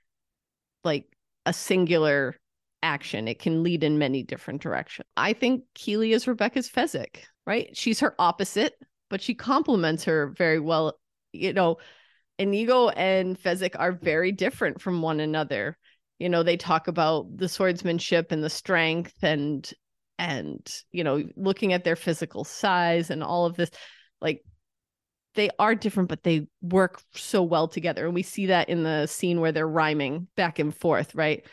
[0.85, 1.07] like
[1.47, 2.37] a singular
[2.85, 3.27] action.
[3.27, 5.07] It can lead in many different directions.
[5.17, 7.77] I think keeley is rebecca's fezzik right?
[7.77, 8.75] She's her opposite
[9.11, 10.99] but she complements her very well.
[11.33, 11.79] You know
[12.39, 15.77] inigo and fezzik are very different from one another.
[16.19, 19.69] You know they talk about the swordsmanship and the strength and
[20.19, 23.71] and you know looking at their physical size and all of this.
[24.21, 24.43] Like
[25.35, 28.07] they are different but they work so well together.
[28.07, 31.45] And we see that in the scene where they're rhyming back and forth right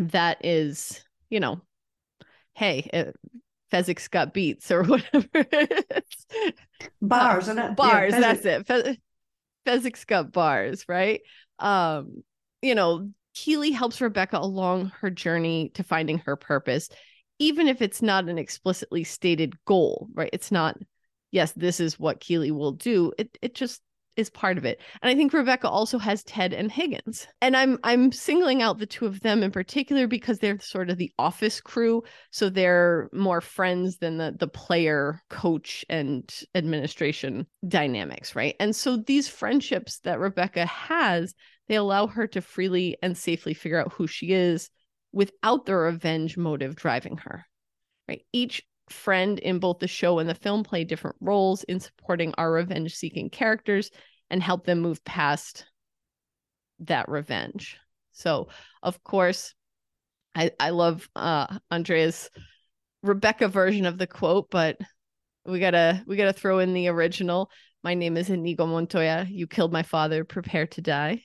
[0.00, 1.60] that is you know
[2.54, 3.12] hey
[3.72, 5.28] Fezzik's got beats or whatever
[7.00, 7.76] bars uh, it?
[7.76, 8.98] bars yeah, that's it Fe-
[9.66, 11.20] Fezzik's got bars right
[11.58, 12.22] um
[12.62, 16.88] you know Keeley helps Rebecca along her journey to finding her purpose,
[17.38, 20.30] even if it's not an explicitly stated goal, right?
[20.32, 20.76] It's not,
[21.30, 23.12] yes, this is what Keeley will do.
[23.18, 23.80] It it just
[24.16, 24.80] is part of it.
[25.02, 27.26] And I think Rebecca also has Ted and Higgins.
[27.40, 30.98] And I'm I'm singling out the two of them in particular because they're sort of
[30.98, 38.34] the office crew, so they're more friends than the the player, coach and administration dynamics,
[38.36, 38.56] right?
[38.60, 41.34] And so these friendships that Rebecca has
[41.68, 44.70] they allow her to freely and safely figure out who she is
[45.12, 47.46] without the revenge motive driving her.
[48.08, 48.22] Right?
[48.32, 48.60] Each
[48.92, 52.94] friend in both the show and the film play different roles in supporting our revenge
[52.94, 53.90] seeking characters
[54.30, 55.66] and help them move past
[56.80, 57.78] that revenge.
[58.12, 58.48] So,
[58.82, 59.54] of course,
[60.34, 62.30] I I love uh Andrea's
[63.02, 64.76] Rebecca version of the quote, but
[65.44, 67.50] we gotta we gotta throw in the original.
[67.82, 69.26] My name is Inigo Montoya.
[69.28, 70.24] You killed my father.
[70.24, 71.22] Prepare to die.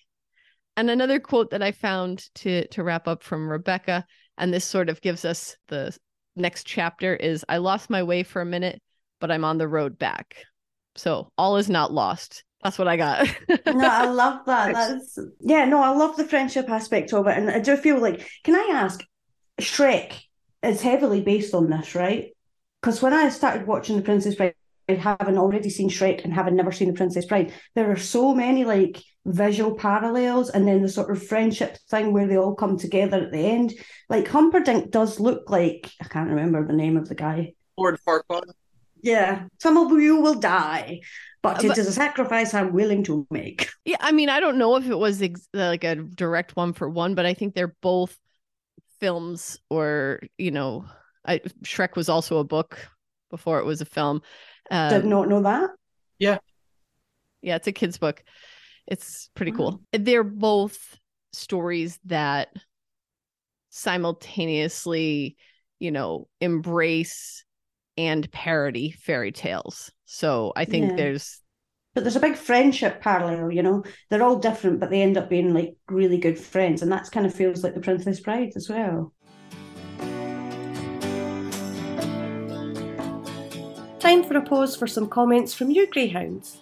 [0.77, 4.05] And another quote that I found to to wrap up from Rebecca,
[4.37, 5.97] and this sort of gives us the
[6.35, 8.81] next chapter is I lost my way for a minute,
[9.19, 10.35] but I'm on the road back.
[10.95, 12.43] So all is not lost.
[12.63, 13.27] That's what I got.
[13.67, 14.73] no, I love that.
[14.73, 17.37] That's yeah, no, I love the friendship aspect of it.
[17.37, 19.03] And I do feel like, can I ask,
[19.59, 20.13] Shrek
[20.63, 22.31] is heavily based on this, right?
[22.81, 24.55] Because when I started watching The Princess Bride,
[24.87, 28.65] having already seen Shrek and having never seen The Princess Bride, there are so many
[28.65, 33.17] like visual parallels and then the sort of friendship thing where they all come together
[33.17, 33.73] at the end.
[34.09, 37.53] Like Humperdinck does look like I can't remember the name of the guy.
[37.77, 38.43] Lord Farquaad.
[39.01, 41.01] Yeah, some of you will die,
[41.43, 43.69] but, but it is a sacrifice I'm willing to make.
[43.85, 46.89] Yeah, I mean, I don't know if it was ex- like a direct one for
[46.89, 48.17] one, but I think they're both
[48.99, 50.85] films, or you know,
[51.23, 52.79] I, Shrek was also a book
[53.29, 54.23] before it was a film.
[54.71, 55.69] Um, Did not know that.
[56.17, 56.39] Yeah,
[57.43, 58.23] yeah, it's a kid's book.
[58.87, 59.81] It's pretty cool.
[59.91, 60.99] They're both
[61.33, 62.49] stories that
[63.69, 65.37] simultaneously,
[65.79, 67.43] you know, embrace
[67.97, 69.91] and parody fairy tales.
[70.05, 70.95] So I think yeah.
[70.97, 71.41] there's
[71.93, 73.83] but there's a big friendship parallel, you know.
[74.09, 77.25] They're all different, but they end up being like really good friends, and that's kind
[77.25, 79.13] of feels like the Princess Bride as well.
[83.99, 86.59] Time for a pause for some comments from you, Greyhounds.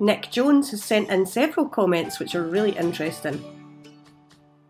[0.00, 3.42] Nick Jones has sent in several comments which are really interesting.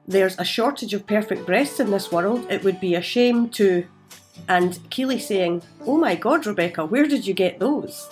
[0.06, 2.46] There's a shortage of perfect breasts in this world.
[2.50, 3.86] It would be a shame to.
[4.48, 8.08] And Keeley saying, Oh my god, Rebecca, where did you get those?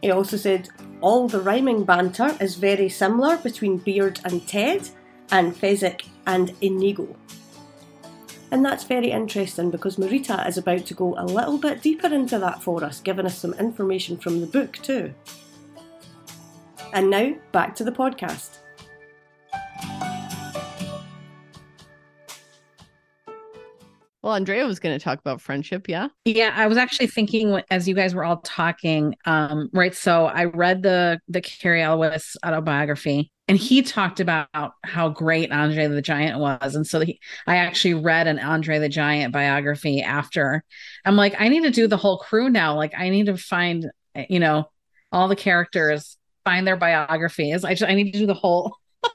[0.00, 0.68] He also said,
[1.00, 4.88] All the rhyming banter is very similar between Beard and Ted,
[5.32, 7.16] and Fezzik and Inigo.
[8.52, 12.38] And that's very interesting because Marita is about to go a little bit deeper into
[12.38, 15.14] that for us, giving us some information from the book too.
[16.92, 18.58] And now, back to the podcast.
[24.22, 26.06] Well, Andrea was going to talk about friendship, yeah.
[26.24, 29.94] Yeah, I was actually thinking as you guys were all talking, um, right?
[29.94, 34.48] So I read the the Cary Elwes autobiography, and he talked about
[34.84, 38.88] how great Andre the Giant was, and so he, I actually read an Andre the
[38.88, 40.62] Giant biography after.
[41.04, 42.76] I'm like, I need to do the whole crew now.
[42.76, 43.90] Like, I need to find,
[44.28, 44.70] you know,
[45.10, 47.64] all the characters find their biographies.
[47.64, 48.76] I just, I need to do the whole.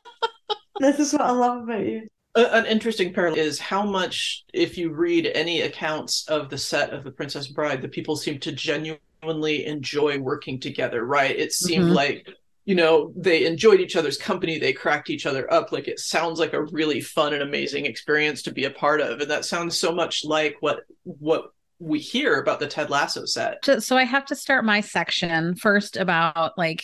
[0.80, 2.08] This is what I love about you.
[2.38, 7.04] An interesting parallel is how much, if you read any accounts of the set of
[7.04, 11.36] The Princess Bride, the people seem to genuinely enjoy working together, right?
[11.36, 11.96] It seemed Mhm.
[11.96, 12.28] like,
[12.66, 15.72] you know, they enjoyed each other's company, they cracked each other up.
[15.72, 19.20] Like it sounds like a really fun and amazing experience to be a part of.
[19.22, 23.64] And that sounds so much like what what we hear about the Ted Lasso set.
[23.66, 26.84] So- So I have to start my section first about like,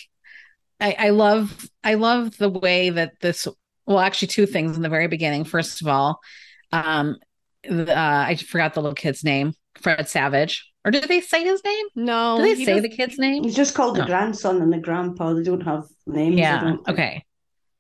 [0.80, 3.48] I, I love, I love the way that this.
[3.86, 5.44] Well, actually, two things in the very beginning.
[5.44, 6.20] First of all,
[6.72, 7.18] um,
[7.64, 11.64] the, uh, I forgot the little kid's name, Fred Savage, or did they say his
[11.64, 11.86] name?
[11.96, 13.44] No, Did they say the kid's name?
[13.44, 14.02] He's just called No.
[14.02, 15.34] the grandson and the grandpa.
[15.34, 16.36] They don't have names.
[16.38, 16.76] Yeah.
[16.88, 17.24] Okay.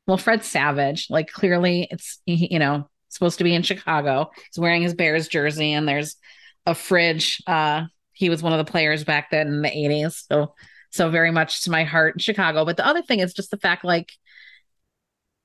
[0.07, 4.31] Well, Fred Savage, like clearly it's you know supposed to be in Chicago.
[4.35, 6.15] He's wearing his Bears jersey, and there's
[6.65, 7.41] a fridge.
[7.47, 10.53] Uh, he was one of the players back then in the '80s, so
[10.91, 12.65] so very much to my heart in Chicago.
[12.65, 14.11] But the other thing is just the fact, like,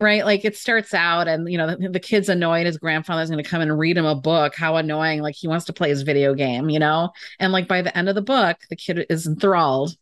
[0.00, 3.42] right, like it starts out, and you know the, the kid's annoyed his grandfather's going
[3.42, 4.54] to come and read him a book.
[4.54, 5.20] How annoying!
[5.20, 7.10] Like he wants to play his video game, you know.
[7.38, 9.94] And like by the end of the book, the kid is enthralled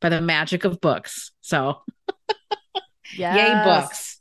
[0.00, 1.30] by the magic of books.
[1.40, 1.82] So
[3.16, 3.36] Yes.
[3.36, 4.20] yay books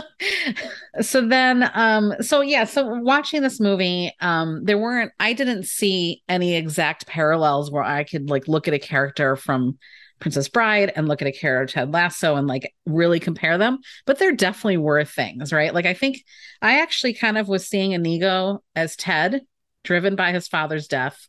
[1.00, 6.22] so then um so yeah so watching this movie um there weren't i didn't see
[6.28, 9.78] any exact parallels where i could like look at a character from
[10.18, 14.18] princess bride and look at a character ted lasso and like really compare them but
[14.18, 15.74] there definitely were things right?
[15.74, 16.24] Like i think
[16.62, 19.42] i actually kind of was seeing inigo as ted
[19.84, 21.28] driven by his father's death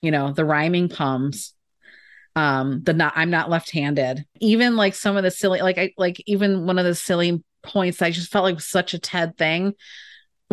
[0.00, 1.54] you know the rhyming poems
[2.36, 4.24] um the not i'm not left-handed.
[4.40, 8.02] Even like some of the silly like i like even one of the silly points
[8.02, 9.74] i just felt like such a ted thing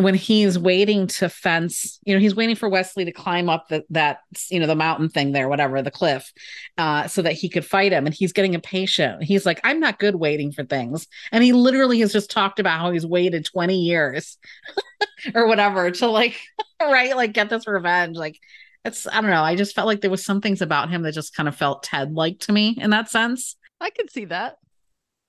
[0.02, 3.84] when he's waiting to fence you know he's waiting for westley to climb up the,
[3.90, 6.32] that you know the mountain thing there whatever the cliff
[6.78, 8.06] uh so that he could fight him.
[8.06, 9.22] And he's getting impatient.
[9.22, 11.06] He's like i'm not good waiting for things.
[11.32, 14.38] And he literally has just talked about how he's waited 20 years
[15.34, 16.38] or whatever to like
[16.80, 18.16] right like get this revenge.
[18.16, 18.38] Like
[18.84, 19.42] it's i don't know.
[19.42, 21.82] I just felt like there was some things about him that just kind of felt
[21.82, 23.56] ted like to me in that sense.
[23.80, 24.58] I could see that.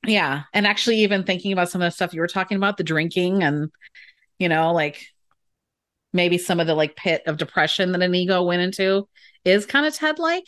[0.05, 0.43] yeah.
[0.53, 3.43] And actually even thinking about some of the stuff you were talking about the drinking
[3.43, 3.69] and
[4.41, 5.05] you know like
[6.13, 9.07] maybe some of the like pit of depression that inigo went into
[9.45, 10.47] is kind of ted like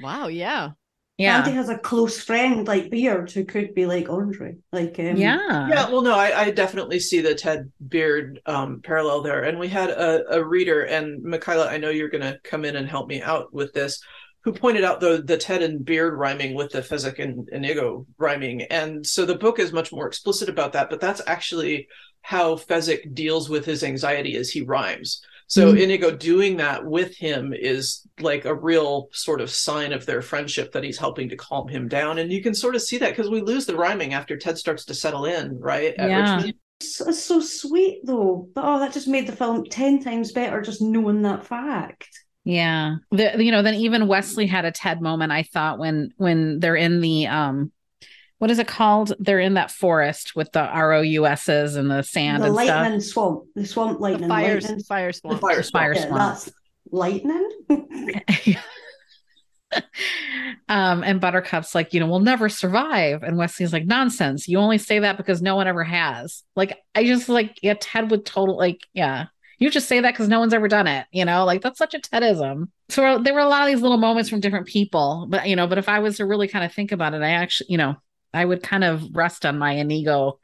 [0.00, 0.28] Wow.
[0.28, 0.70] Yeah.
[1.16, 4.56] yeah Andy has a close friend like Beard who could be like Andre.
[4.72, 9.22] Like um, yeah Yeah, well, no, I, I definitely see the Ted Beard um, parallel
[9.22, 9.44] there.
[9.44, 12.76] And we had a, a reader, and Michaela, I know you're going to come in
[12.76, 14.00] and help me out with this,
[14.42, 18.62] who pointed out the the Ted and Beard rhyming with the Fezzik and Inigo rhyming.
[18.62, 21.88] And so the book is much more explicit about that, but that's actually
[22.26, 25.22] how Fezzik deals with his anxiety as he rhymes.
[25.46, 25.80] So Mm.
[25.80, 30.72] Inigo doing that with him is like a real sort of sign of their friendship
[30.72, 32.18] that he's helping to calm him down.
[32.18, 34.84] And you can sort of see that because we lose the rhyming after Ted starts
[34.86, 35.94] to settle in, right?
[35.96, 36.34] At Yeah.
[36.34, 36.54] Richmond.
[36.80, 38.48] It's, it's so sweet though.
[38.52, 42.08] But oh, that just made the film ten times better just knowing that fact.
[42.42, 42.96] Yeah.
[43.12, 46.74] The, you know, then even Westley had a TED moment, I thought, when when they're
[46.74, 47.70] in the um
[48.38, 49.12] what is it called?
[49.18, 52.68] They're in that forest with the ROUSs and the sand the and stuff.
[52.68, 54.80] lightning swamp, the swamp The lightning, fire, lightning.
[54.82, 55.40] fire The swamp.
[55.40, 55.72] fire swamp.
[55.72, 56.18] Fire Yeah, swamp.
[56.34, 56.50] that's
[56.90, 57.48] lightning.
[60.68, 63.22] um, and Buttercup's like, you know, we'll never survive.
[63.22, 64.46] And Westley's like, nonsense.
[64.48, 66.42] You only say that because no one ever has.
[66.54, 69.26] Like, I just like, yeah, Ted would total, like, yeah.
[69.58, 71.94] You just say that because no one's ever done it, you know, like that's such
[71.94, 72.68] a Tedism.
[72.90, 75.66] So there were a lot of these little moments from different people, but you know,
[75.66, 77.94] but if I was to really kind of think about it, I actually, you know,
[78.36, 80.38] I would kind of rest on my Inigo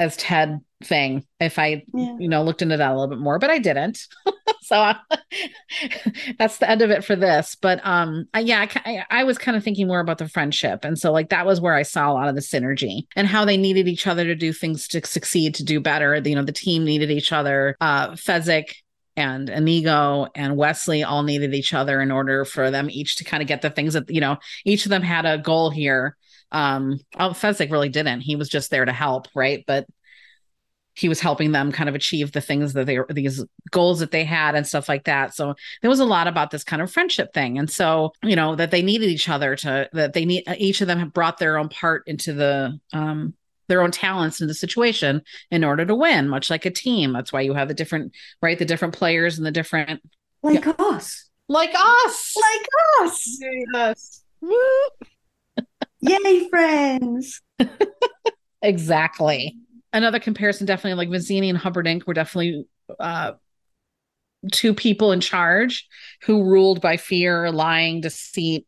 [0.00, 2.16] as Ted thing if I, Yeah.
[2.18, 4.00] you know, looked into that a little bit more, but I didn't.
[4.62, 4.96] so I,
[6.38, 7.56] that's the end of it for this.
[7.60, 10.84] But um, I, yeah, I, I, I was kind of thinking more about the friendship,
[10.84, 13.44] and so like that was where I saw a lot of the synergy and how
[13.44, 16.20] they needed each other to do things to succeed, to do better.
[16.24, 17.76] You know, the team needed each other.
[17.80, 18.74] Uh, Fezzik
[19.16, 23.42] and Inigo and Westley all needed each other in order for them each to kind
[23.42, 26.16] of get the things that you know each of them had a goal here.
[26.54, 28.20] Um, oh, Fezzik really didn't.
[28.20, 29.64] He was just there to help, right?
[29.66, 29.86] But
[30.94, 34.12] he was helping them kind of achieve the things that they were these goals that
[34.12, 35.34] they had and stuff like that.
[35.34, 37.58] So there was a lot about this kind of friendship thing.
[37.58, 40.86] And so, you know, that they needed each other to that they need each of
[40.86, 43.34] them have brought their own part into the um
[43.66, 47.12] their own talents in the situation in order to win, much like a team.
[47.12, 50.00] That's why you have the different right, the different players and the different
[50.44, 51.28] Like us.
[51.48, 52.34] like us.
[52.36, 52.68] Like
[53.02, 53.38] us.
[53.72, 54.22] Yes.
[54.40, 54.54] Woo!
[56.06, 57.40] Yay, friends.
[58.62, 59.58] Exactly.
[59.92, 62.66] Another comparison, definitely like Vizzini and Humperdinck were definitely
[62.98, 63.32] uh
[64.52, 65.86] two people in charge
[66.22, 68.66] who ruled by fear, lying, deceit.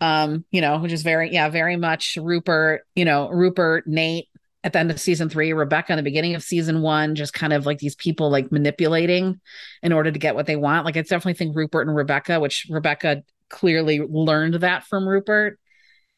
[0.00, 4.26] Um, you know, which is very, yeah, very much Rupert, you know, Rupert, Nate
[4.62, 7.52] at the end of season three, Rebecca in the beginning of season one, just kind
[7.52, 9.40] of like these people like manipulating
[9.82, 10.84] in order to get what they want.
[10.84, 15.58] Like I definitely think Rupert and Rebecca, which Rebecca clearly learned that from Rupert,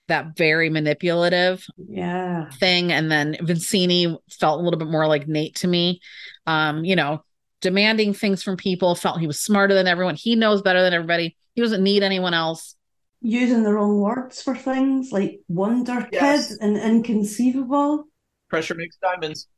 [0.08, 2.50] that very manipulative Yeah.
[2.60, 2.92] thing.
[2.92, 6.00] And then Vizzini felt a little bit more like Nate to me.
[6.46, 7.24] Um, you know,
[7.60, 10.14] demanding things from people, felt he was smarter than everyone.
[10.14, 11.36] He knows better than everybody.
[11.54, 12.74] He doesn't need anyone else.
[13.22, 16.48] Using the wrong words for things like wonder Yes.
[16.50, 18.04] kid and inconceivable.
[18.48, 19.48] Pressure makes diamonds,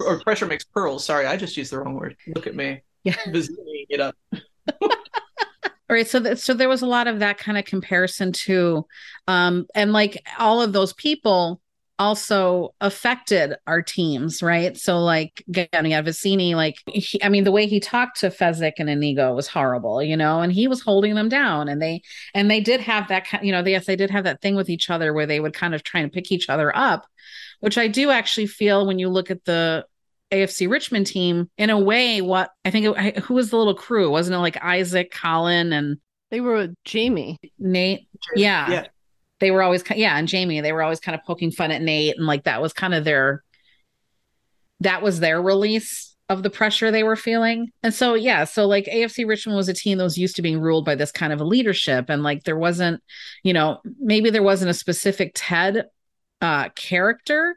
[0.00, 1.04] or pressure makes pearls.
[1.06, 2.16] Sorry, I just used the wrong word.
[2.34, 3.14] Look at me, Yeah.
[3.28, 4.14] Vizzini it up.
[5.88, 8.86] All right, so th- so there was a lot of that kind of comparison too,
[9.28, 11.60] um, and like all of those people
[11.98, 14.76] also affected our teams, right?
[14.76, 18.74] So like again, yeah, Vizzini, like he, I mean, the way he talked to Fezzik
[18.78, 22.02] and Inigo was horrible, you know, and he was holding them down, and they
[22.34, 24.56] and they did have that kind, you know, they, yes, they did have that thing
[24.56, 27.06] with each other where they would kind of try and pick each other up,
[27.60, 29.86] which I do actually feel when you look at the
[30.32, 34.10] AFC Richmond team in a way what I think it, who was the little crew?
[34.10, 35.98] Wasn't it like Isaac Colin and
[36.30, 37.38] They were with Jamie.
[37.58, 38.08] Nate?
[38.34, 38.70] Yeah.
[38.70, 38.86] Yeah.
[39.38, 41.82] they were always ki- yeah and Jamie they were always kind of poking fun at
[41.82, 43.42] Nate and like that was kind of their
[44.80, 47.68] that was their release of the pressure they were feeling.
[47.84, 50.60] And so yeah so like AFC Richmond was a team that was used to being
[50.60, 53.00] ruled by this kind of a leadership and like there wasn't
[53.44, 55.84] you know maybe there wasn't a specific Ted
[56.42, 57.56] uh character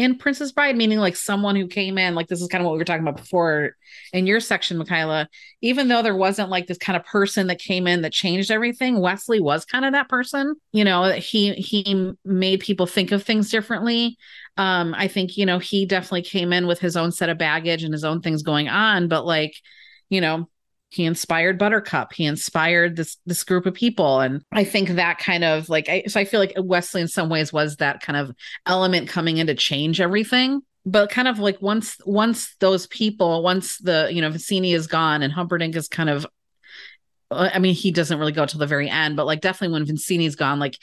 [0.00, 2.72] in Princess Bride, meaning like someone who came in, like this is kind of what
[2.72, 3.76] we were talking about before
[4.14, 5.28] in your section, Michaela.
[5.60, 8.98] Even though there wasn't like this kind of person that came in that changed everything,
[8.98, 10.54] Westley was kind of that person.
[10.72, 14.16] You know, he he made people think of things differently.
[14.56, 17.84] Um, I think you know he definitely came in with his own set of baggage
[17.84, 19.52] and his own things going on, but like,
[20.08, 20.48] you know,
[20.90, 22.12] he inspired buttercup.
[22.12, 24.20] He inspired this this group of people.
[24.20, 27.30] And i think that kind of like I, so i feel like westley in some
[27.30, 28.34] ways was that kind of
[28.66, 30.60] element coming in to change everything.
[30.84, 35.22] But kind of like once once those people once the you know Vizzini is gone
[35.22, 36.26] and Humperdinck is kind of
[37.30, 40.36] I mean he doesn't really go till the very end but like definitely when Vizzini's
[40.36, 40.76] gone like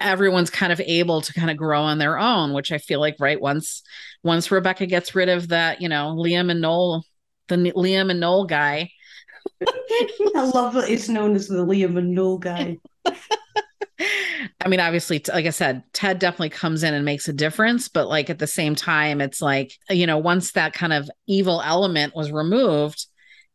[0.00, 3.16] everyone's kind of able to kind of grow on their own which I feel like
[3.18, 3.82] right once
[4.22, 7.04] once Rebecca gets rid of that you know Liam and Noel
[7.48, 8.90] the Liam and Noel guy
[10.34, 12.78] I love that it's known as the Liam and Noel guy.
[14.60, 18.08] I mean, obviously, like I said, Ted definitely comes in and makes a difference, but
[18.08, 22.14] like at the same time, it's like, you know, once that kind of evil element
[22.14, 23.06] was removed,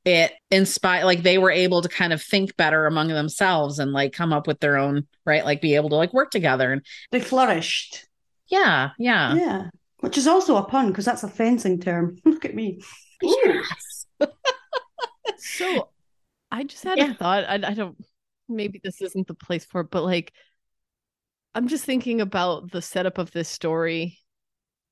[0.03, 4.13] it inspired, like they were able to kind of think better among themselves and like
[4.13, 5.45] come up with their own, right?
[5.45, 6.71] Like be able to like work together.
[6.71, 6.81] And
[7.11, 8.05] They flourished.
[8.47, 9.35] yeah, yeah.
[9.35, 9.69] Yeah.
[9.99, 12.17] Which is also a pun because that's a fencing term.
[12.25, 12.81] Look at me.
[15.37, 15.89] So
[16.51, 17.11] I just had Yeah.
[17.11, 17.45] a thought.
[17.45, 17.97] I, I don't,
[18.49, 20.33] maybe this isn't the place for it, but like,
[21.53, 24.19] I'm just thinking about the setup of this story,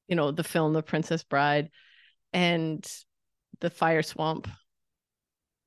[0.07, 1.69] you know, the film, The Princess Bride,
[2.33, 2.85] and
[3.61, 4.47] the fire swamp,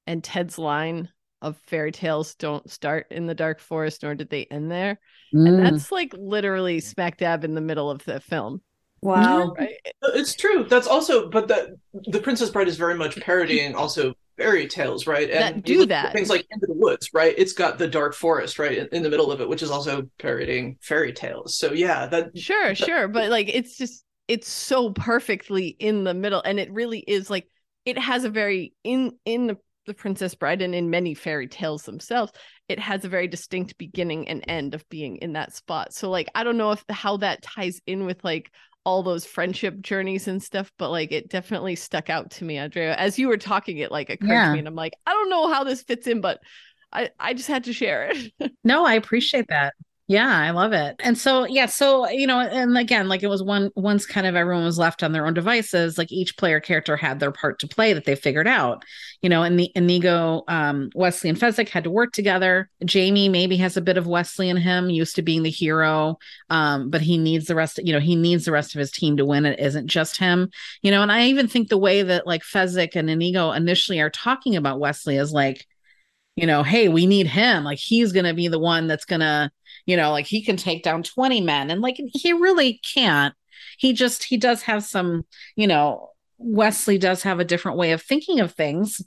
[0.06, 1.08] and Ted's line
[1.40, 4.98] of fairy tales don't start in the dark forest, nor did they end there.
[5.44, 5.64] And Mm.
[5.64, 8.62] that's like literally smack dab in the middle of the film,
[9.00, 9.54] Wow.
[9.58, 9.74] right?
[10.02, 10.64] It's true.
[10.64, 15.30] That's also, but the the Princess Bride is very much parodying also fairy tales, right?
[15.30, 16.12] That do that.
[16.12, 17.34] things like Into the Woods, right?
[17.36, 20.08] It's got the dark forest, right, in, in the middle of it, which is also
[20.18, 21.56] parodying fairy tales.
[21.56, 26.40] So yeah, that Sure, sure, but like it's just it's so perfectly in the middle
[26.42, 27.46] and it really is like
[27.84, 31.82] it has a very in in the, the Princess Bride and in many fairy tales
[31.82, 32.32] themselves,
[32.68, 35.92] it has a very distinct beginning and end of being in that spot.
[35.92, 38.50] So like I don't know if how that ties in with like
[38.84, 42.94] all those friendship journeys and stuff, but like it definitely stuck out to me, Andrea.
[42.96, 44.46] As you were talking, it like occurred Yeah.
[44.46, 46.40] to me, and I'm like, I don't know how this fits in, but
[46.92, 48.32] I I just had to share it.
[48.64, 49.74] No, I appreciate that.
[50.12, 50.96] Yeah, I love it.
[51.02, 54.36] And so, yeah, so, you know, and again, like it was one, once kind of
[54.36, 57.66] everyone was left on their own devices, like each player character had their part to
[57.66, 58.84] play that they figured out,
[59.22, 62.68] you know, and the Inigo, um, Westley and Fezzik had to work together.
[62.84, 66.18] Jamie maybe has a bit of Westley in him, used to being the hero.
[66.50, 69.16] Um, but he needs the rest, you know, he needs the rest of his team
[69.16, 69.46] to win.
[69.46, 70.50] It isn't just him,
[70.82, 74.10] you know, and I even think the way that like Fezzik and Inigo initially are
[74.10, 75.64] talking about Westley is like,
[76.36, 77.64] you know, hey, we need him.
[77.64, 79.50] Like he's to be the one that's to,
[79.86, 81.70] you know, like he can take down 20 men.
[81.70, 83.34] And like he really can't.
[83.78, 85.24] He just, he does have some,
[85.56, 89.00] you know, Westley does have a different way of thinking of things.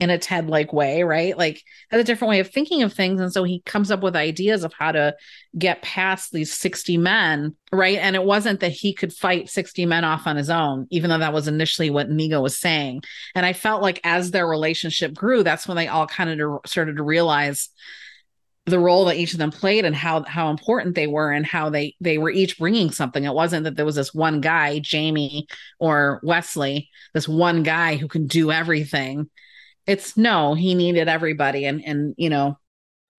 [0.00, 1.36] in a Ted like way, right?
[1.36, 3.20] Like has a different way of thinking of things.
[3.20, 5.16] And so he comes up with ideas of how to
[5.58, 7.98] get past these 60 men, right?
[7.98, 11.18] And it wasn't that he could fight 60 men off on his own, even though
[11.18, 13.02] that was initially what Inigo was saying.
[13.34, 16.96] And I felt like as their relationship grew, that's when they all kind of started
[16.98, 17.70] to realize
[18.68, 21.70] the role that each of them played and how how important they were and how
[21.70, 23.24] they they were each bringing something.
[23.24, 25.48] It wasn't that there was this one guy jamie
[25.78, 29.28] or westley this one guy who can do everything.
[29.86, 32.58] It's no he needed everybody and and you know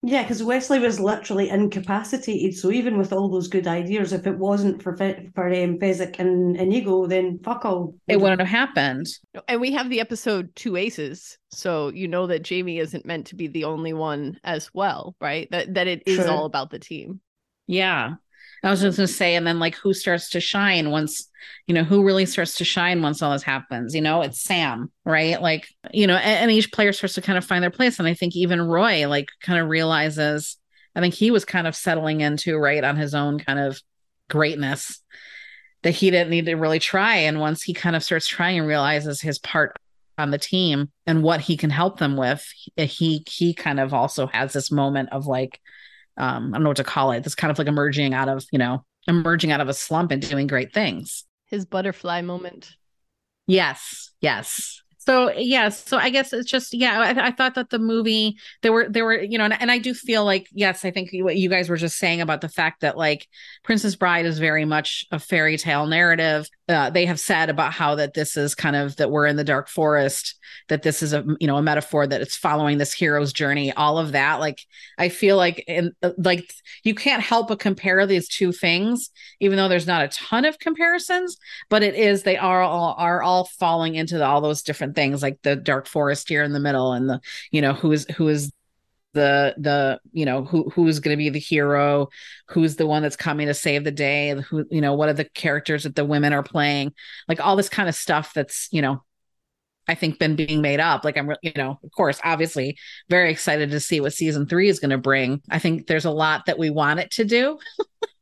[0.01, 2.57] yeah, because Westley was literally incapacitated.
[2.57, 6.55] So even with all those good ideas, if it wasn't for for um, Fezzik and
[6.55, 7.95] Inigo, then fuck all.
[8.07, 9.07] It wouldn't have happened.
[9.49, 13.35] And we have the episode Two Aces, so you know that Jamie isn't meant to
[13.35, 15.49] be the only one as well, right?
[15.51, 16.29] That that it is True.
[16.29, 17.19] all about the team.
[17.67, 18.15] Yeah,
[18.63, 21.29] I was just going to say, and then like who starts to shine once,
[21.67, 23.95] you know, who really starts to shine once all this happens?
[23.95, 25.41] You know, it's Sam, right?
[25.41, 27.99] Like, you know, and, and each player starts to kind of find their place.
[27.99, 30.57] And I think even Roy, like, kind of realizes,
[30.95, 33.81] I think he was kind of settling into, right, on his own kind of
[34.29, 35.01] greatness
[35.83, 37.15] that he didn't need to really try.
[37.15, 39.77] And once he kind of starts trying and realizes his part
[40.17, 42.45] on the team and what he can help them with,
[42.75, 45.61] he he kind of also has this moment of like,
[46.19, 47.23] um, I don't know what to call it.
[47.23, 50.21] This kind of like emerging out of, you know, emerging out of a slump and
[50.21, 51.25] doing great things.
[51.45, 52.75] His butterfly moment.
[53.47, 54.11] Yes.
[54.21, 58.37] Yes so yeah so i guess it's just yeah I, I, thought that the movie
[58.61, 61.09] there were there were you know and, and, i do feel like yes i think
[61.13, 63.27] what you guys were just saying about the fact that like
[63.63, 67.95] princess bride is very much a fairy tale narrative uh, they have said about how
[67.95, 70.35] that this is kind of that we're in the dark forest
[70.67, 73.97] that this is a you know a metaphor that it's following this hero's journey all
[73.97, 74.39] of that.
[74.39, 74.61] Like
[74.97, 76.53] i feel like in uh, like
[76.83, 79.09] you can't help but compare these two things
[79.39, 81.37] even though there's not a ton of comparisons
[81.69, 85.23] but it is they are all are all falling into the, all those different things
[85.23, 87.19] like the dark forest here in the middle and the
[87.51, 88.51] you know who is who is
[89.13, 92.09] the the you know who who's going to be the hero
[92.47, 95.25] who's the one that's coming to save the day who you know what are the
[95.25, 96.93] characters that the women are playing
[97.27, 99.03] like all this kind of stuff that's you know
[99.87, 101.03] i think been being made up.
[101.03, 102.77] Like i'm you know of course obviously
[103.09, 105.41] very excited to see what season 3 is going to bring.
[105.49, 107.57] I think there's a lot that we want it to do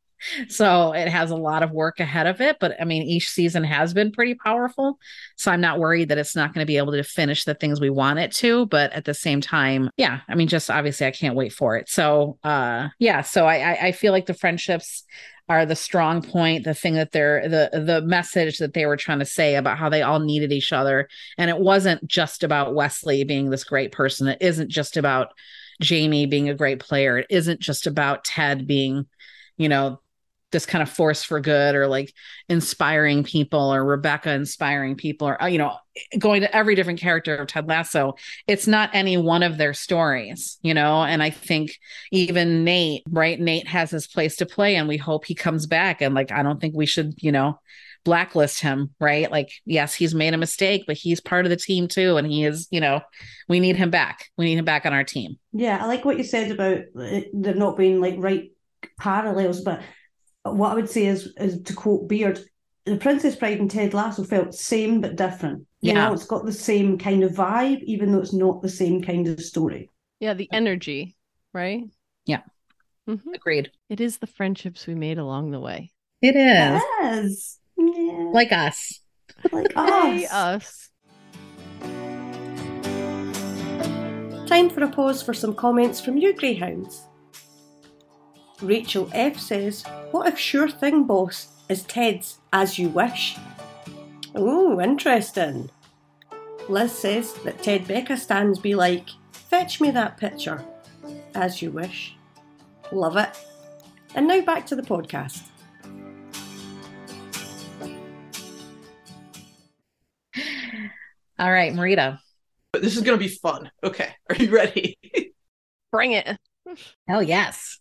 [0.48, 3.64] so it has a lot of work ahead of it but i mean each season
[3.64, 4.98] has been pretty powerful.
[5.36, 7.80] So i'm not worried that it's not going to be able to finish the things
[7.80, 11.12] we want it to but at the same time yeah i mean just obviously i
[11.12, 11.90] can't wait for it.
[11.90, 15.04] So uh yeah so i i, I feel like the friendships
[15.50, 19.20] are the strong point the thing that they're the the message that they were trying
[19.20, 21.08] to say about how they all needed each other.
[21.38, 24.28] And it wasn't just about westley being this great person.
[24.28, 25.34] It isn't just about
[25.82, 27.20] jamie being a great player.
[27.20, 29.06] It isn't just about ted being
[29.58, 30.00] you know
[30.52, 32.14] this kind of force for good or like
[32.48, 35.76] inspiring people or Rebecca inspiring people or uh, you know
[36.18, 38.14] going to every different character of Ted Lasso
[38.48, 41.04] it's not any one of their stories you know?
[41.04, 41.78] And I think
[42.12, 43.40] even Nate right?
[43.40, 46.44] Nate has his place to play and we hope he comes back and like I
[46.44, 47.60] don't think we should you know
[48.06, 49.30] blacklist him right?
[49.30, 52.46] Like yes he's made a mistake but he's part of the team too and he
[52.46, 53.02] is you know
[53.50, 54.28] we need him back.
[54.38, 55.38] We need him back on our team.
[55.52, 58.52] Yeah I like what you said about there not being like right
[59.00, 59.82] parallels but
[60.56, 62.40] what I would say is, is to quote Beard,
[62.86, 65.66] the Princess Bride and Ted Lasso felt same but different.
[65.82, 66.08] You yeah.
[66.08, 69.28] know, it's got the same kind of vibe, even though it's not the same kind
[69.28, 69.90] of story.
[70.20, 71.16] Yeah, the energy,
[71.54, 71.84] right?
[72.26, 72.42] Yeah.
[73.08, 73.34] Mm-hmm.
[73.34, 73.72] Agreed.
[73.90, 75.92] It is the friendships we made along the way.
[76.22, 76.82] It is.
[77.02, 77.60] Yes.
[77.78, 78.32] Yeah.
[78.34, 79.02] Like us.
[79.52, 80.32] Like us.
[80.32, 80.90] us.
[84.48, 87.07] Time for a pause for some comments from you, Greyhounds.
[88.62, 93.38] Rachel F says, What if Sure Thing Boss is Ted's As You Wish?
[94.34, 95.70] Oh, interesting.
[96.68, 100.64] Liz says that Ted Becca stands be like, Fetch me that picture.
[101.36, 102.16] As you wish.
[102.92, 103.30] Love it.
[104.16, 105.44] And now back to the podcast.
[111.40, 112.20] All right, Marita.
[112.74, 113.70] But this is going to be fun.
[113.84, 114.10] Okay.
[114.30, 114.98] Are you ready?
[115.92, 116.38] Bring it.
[117.08, 117.80] Hell yes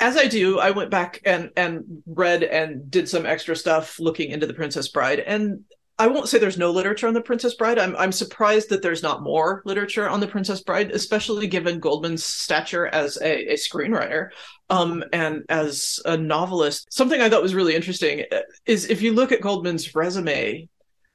[0.00, 4.30] as I do, I went back and and read and did some extra stuff looking
[4.30, 5.20] into the Princess Bride.
[5.20, 5.64] And
[5.98, 7.78] I won't say there's no literature on the Princess Bride.
[7.78, 12.24] I'm I'm surprised that there's not more literature on the Princess Bride, especially given Goldman's
[12.24, 14.30] stature as a, a screenwriter
[14.70, 16.90] um, and as a novelist.
[16.90, 18.24] Something I thought was really interesting
[18.64, 20.66] is if you look at Goldman's resume,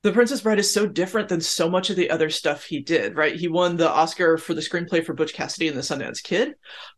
[0.05, 3.15] The Princess Bride is so different than so much of the other stuff he did,
[3.15, 3.35] right?
[3.35, 6.53] He won the Oscar for the screenplay for Butch Cassidy and the Sundance Kid.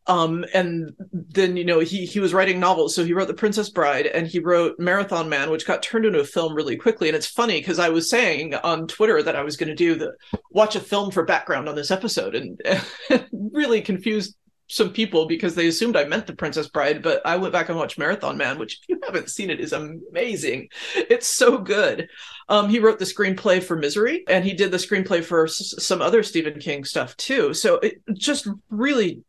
[0.07, 2.93] Um, and then, you know, he he was writing novels.
[2.93, 6.19] So he wrote The Princess Bride and he wrote Marathon Man, which got turned into
[6.19, 7.07] a film really quickly.
[7.07, 9.95] And it's funny because I was saying on Twitter that I was going to do
[9.95, 10.11] the
[10.51, 14.35] watch a film for background on this episode and, and really confused
[14.67, 17.77] some people because they assumed I meant The Princess Bride, but I went back and
[17.77, 20.69] watched Marathon Man, which if you haven't seen it is amazing.
[20.95, 22.09] It's so good.
[22.49, 26.01] Um, he wrote the screenplay for Misery, and he did the screenplay for s- some
[26.01, 27.53] other Stephen King stuff too.
[27.53, 29.23] So it just really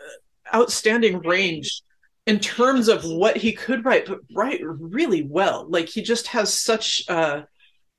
[0.00, 1.82] uh, outstanding range
[2.26, 5.66] in terms of what he could write, but write really well.
[5.68, 7.42] Like he just has such uh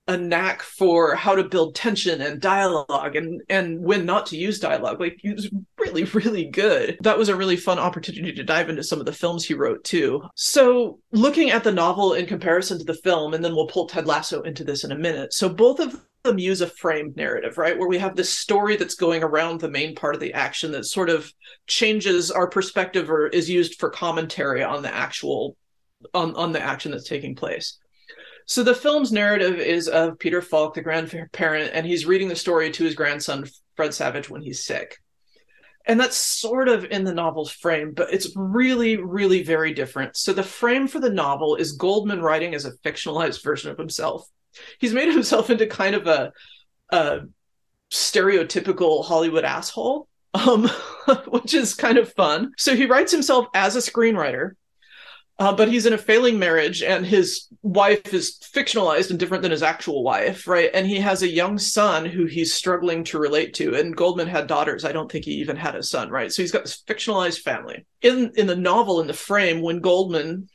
[0.07, 4.59] a knack for how to build tension and dialogue and and when not to use
[4.59, 4.99] dialogue.
[4.99, 5.49] Like he was
[5.79, 6.97] really really good.
[7.01, 9.83] That was a really fun opportunity to dive into some of the films he wrote
[9.83, 10.21] too.
[10.35, 14.05] So looking at the novel in comparison to the film and then we'll pull ted
[14.05, 15.33] lasso into this in a minute.
[15.33, 17.77] So both of them use a framed narrative right?
[17.77, 20.85] Where we have this story that's going around the main part of the action that
[20.85, 21.31] sort of
[21.65, 25.57] changes our perspective or is used for commentary on the actual
[26.13, 27.79] on on the action that's taking place
[28.45, 32.71] so the film's narrative is of Peter Falk, the grandparent, and he's reading the story
[32.71, 34.97] to his grandson Fred Savage when he's sick.
[35.87, 40.17] And that's sort of in the novel's frame, but it's really, really very different.
[40.17, 44.27] So the frame for the novel is Goldman writing as a fictionalized version of himself.
[44.79, 46.31] He's made himself into kind of a,
[46.89, 47.21] a
[47.91, 50.67] stereotypical Hollywood asshole, um,
[51.27, 52.53] which is kind of fun.
[52.57, 54.51] So he writes himself as a screenwriter,
[55.37, 59.51] uh, but he's in a failing marriage, and his wife is fictionalized and different than
[59.51, 60.69] his actual wife, right?
[60.73, 63.75] And he has a young son who he's struggling to relate to.
[63.75, 64.85] And Goldman had daughters.
[64.85, 66.31] I don't think he even had a son, right?
[66.31, 67.85] So he's got this fictionalized family.
[68.01, 70.47] In in the novel, in the frame, when Goldman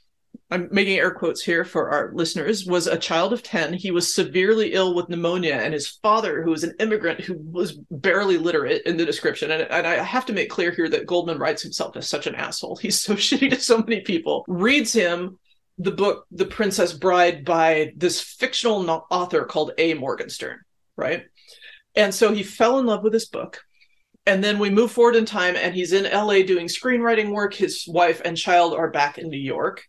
[0.52, 3.72] I'm making air quotes here for our listeners, was a child of 10.
[3.72, 7.78] He was severely ill with pneumonia, and his father, who was an immigrant who was
[7.90, 11.38] barely literate in the description, and, and I have to make clear here that Goldman
[11.38, 12.76] writes himself as such an asshole.
[12.76, 15.38] He's so shitty to so many people, reads him
[15.78, 19.94] the book The Princess Bride by this fictional author called A.
[19.94, 20.58] Morgenstern,
[20.96, 21.26] right?
[21.94, 23.60] And so he fell in love with this book.
[24.26, 27.54] And then we move forward in time, and he's in LA doing screenwriting work.
[27.54, 29.82] His wife and child are back in New York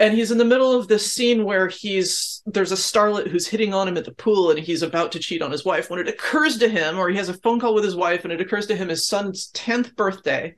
[0.00, 3.74] and he's in the middle of this scene where he's there's a starlet who's hitting
[3.74, 6.08] on him at the pool and he's about to cheat on his wife when it
[6.08, 8.66] occurs to him or he has a phone call with his wife and it occurs
[8.66, 10.56] to him his son's 10th birthday.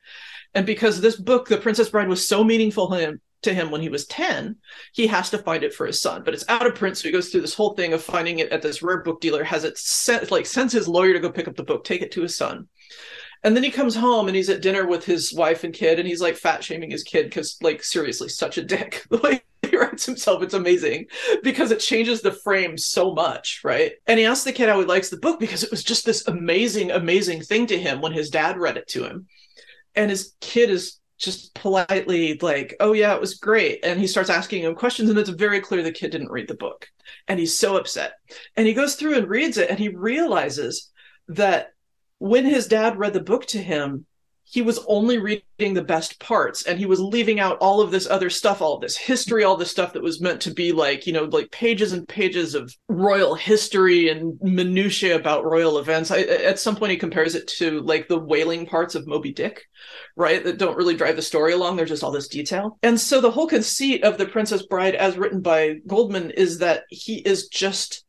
[0.54, 3.80] And because this book the princess bride was so meaningful to him, to him when
[3.80, 4.54] he was 10
[4.92, 6.22] he has to find it for his son.
[6.24, 8.52] But it's out of print so he goes through this whole thing of finding it
[8.52, 11.48] at this rare book dealer has it sent like sends his lawyer to go pick
[11.48, 12.68] up the book take it to his son
[13.44, 16.06] and then he comes home and he's at dinner with his wife and kid, and
[16.06, 19.04] he's like fat shaming his kid because, like, seriously, such a dick.
[19.10, 21.06] The way he writes himself, it's amazing
[21.42, 23.92] because it changes the frame so much, right?
[24.06, 26.26] And he asks the kid how he likes the book because it was just this
[26.26, 29.26] amazing, amazing thing to him when his dad read it to him.
[29.94, 33.84] And his kid is just politely like, oh, yeah, it was great.
[33.84, 36.54] And he starts asking him questions, and it's very clear the kid didn't read the
[36.54, 36.88] book.
[37.28, 38.14] And he's so upset.
[38.56, 40.90] And he goes through and reads it, and he realizes
[41.28, 41.72] that
[42.22, 44.06] when his dad read the book to him,
[44.44, 48.06] he was only reading the best parts and he was leaving out all of this
[48.06, 51.04] other stuff, all of this history, all this stuff that was meant to be like,
[51.04, 56.12] you know, like pages and pages of royal history and minutiae about royal events.
[56.12, 59.64] I, at some point, he compares it to like the whaling parts of Moby Dick,
[60.14, 60.44] right?
[60.44, 61.74] That don't really drive the story along.
[61.74, 62.78] There's just all this detail.
[62.84, 66.84] And so the whole conceit of The Princess Bride, as written by Goldman, is that
[66.88, 68.04] he is just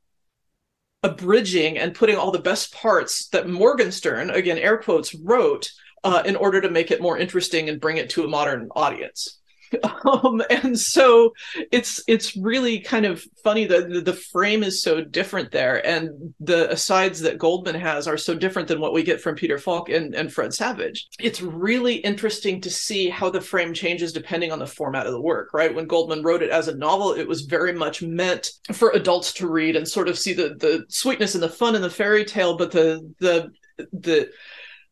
[1.04, 5.72] abridging and putting all the best parts that Morgenstern, again, air quotes, wrote
[6.04, 9.40] uh, in order to make it more interesting and bring it to a modern audience.
[10.06, 11.34] Um, and so
[11.72, 16.70] it's it's really kind of funny that the, frame is so different there, and the
[16.70, 20.14] asides that Goldman has are so different than what we get from Peter Falk and,
[20.14, 21.08] and Fred Savage.
[21.20, 25.22] It's really interesting to see how the frame changes depending on the format of the
[25.22, 25.54] work.
[25.54, 29.32] Right when Goldman wrote it as a novel, it was very much meant for adults
[29.36, 32.26] to read and sort of see the the sweetness and the fun in the fairy
[32.26, 33.52] tale, but the the
[33.94, 34.30] the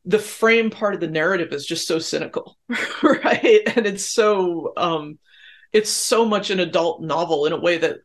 [0.05, 2.57] the frame part of the narrative is just so cynical
[3.03, 3.61] right?
[3.75, 5.19] And it's so um
[5.73, 7.97] it's so much an adult novel in a way that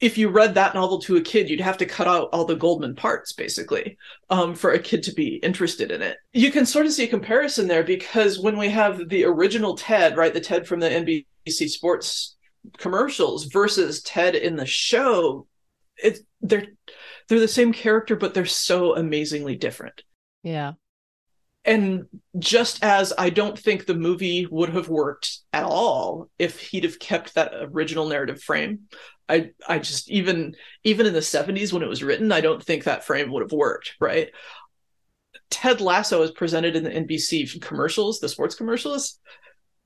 [0.00, 2.56] if you read that novel to a kid you'd have to cut out all the
[2.56, 3.96] goldman parts basically
[4.30, 6.18] um, for a kid to be interested in it.
[6.32, 10.16] You can sort of see a comparison there because when we have the original ted
[10.16, 12.36] right the ted from the nbc sports
[12.78, 15.46] commercials versus ted in the show
[15.96, 16.66] it's they're
[17.28, 20.02] they're the same character but they're so amazingly different.
[20.42, 20.72] Yeah
[21.64, 22.06] and
[22.38, 26.98] just as I don't think the movie would have worked at all if he'd have
[26.98, 28.80] kept that original narrative frame.
[29.28, 32.84] I I just even even in the 70s when it was written, I don't think
[32.84, 34.30] that frame would have worked, right?
[35.50, 39.20] Ted Lasso is presented in the NBC commercials, the sports commercials.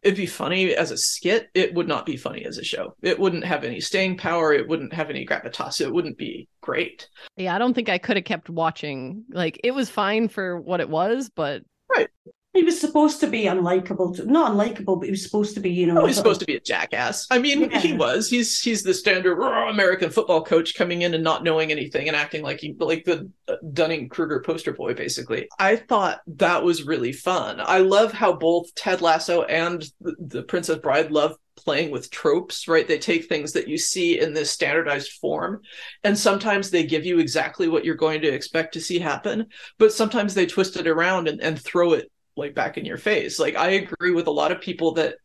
[0.07, 1.49] It'd be funny as a skit.
[1.53, 2.95] It would not be funny as a show.
[3.03, 4.53] It wouldn't have any staying power.
[4.53, 5.81] It wouldn't have any gravitas.
[5.81, 7.09] It wouldn't be great.
[7.37, 9.25] Yeah, I don't think I could have kept watching.
[9.31, 12.09] Like it was fine for what it was, but right.
[12.57, 15.71] He was supposed to be unlikable, to, not unlikable, but he was supposed to be,
[15.71, 16.01] you know.
[16.01, 16.47] Oh, he's supposed of...
[16.47, 17.27] to be a jackass.
[17.31, 17.81] I mean, yeah.
[17.81, 18.31] he was.
[18.31, 19.39] He's he's the standard
[19.69, 23.31] American football coach coming in and not knowing anything and acting like he like the
[23.47, 25.49] uh, Dunning Kruger poster boy, basically.
[25.59, 27.61] I thought that was really fun.
[27.63, 32.69] I love how both Ted Lasso and the, the Princess Bride love playing with tropes,
[32.69, 32.89] right?
[32.89, 35.61] They take things that you see in this standardized form,
[36.05, 39.47] and sometimes they give you exactly what you're going to expect to see happen,
[39.79, 43.39] but sometimes they twist it around and, and throw it like back in your face.
[43.39, 45.17] Like I agree with a lot of people that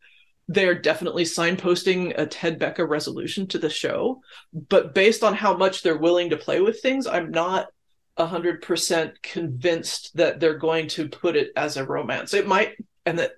[0.48, 4.20] they're definitely signposting a Ted Becca resolution to the show,
[4.52, 7.68] but based on how much they're willing to play with things, I'm not
[8.16, 12.34] a hundred percent convinced that they're going to put it as a romance.
[12.34, 13.32] It might, and that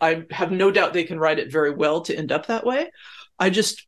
[0.00, 2.90] I have no doubt they can write it very well to end up that way.
[3.38, 3.86] I just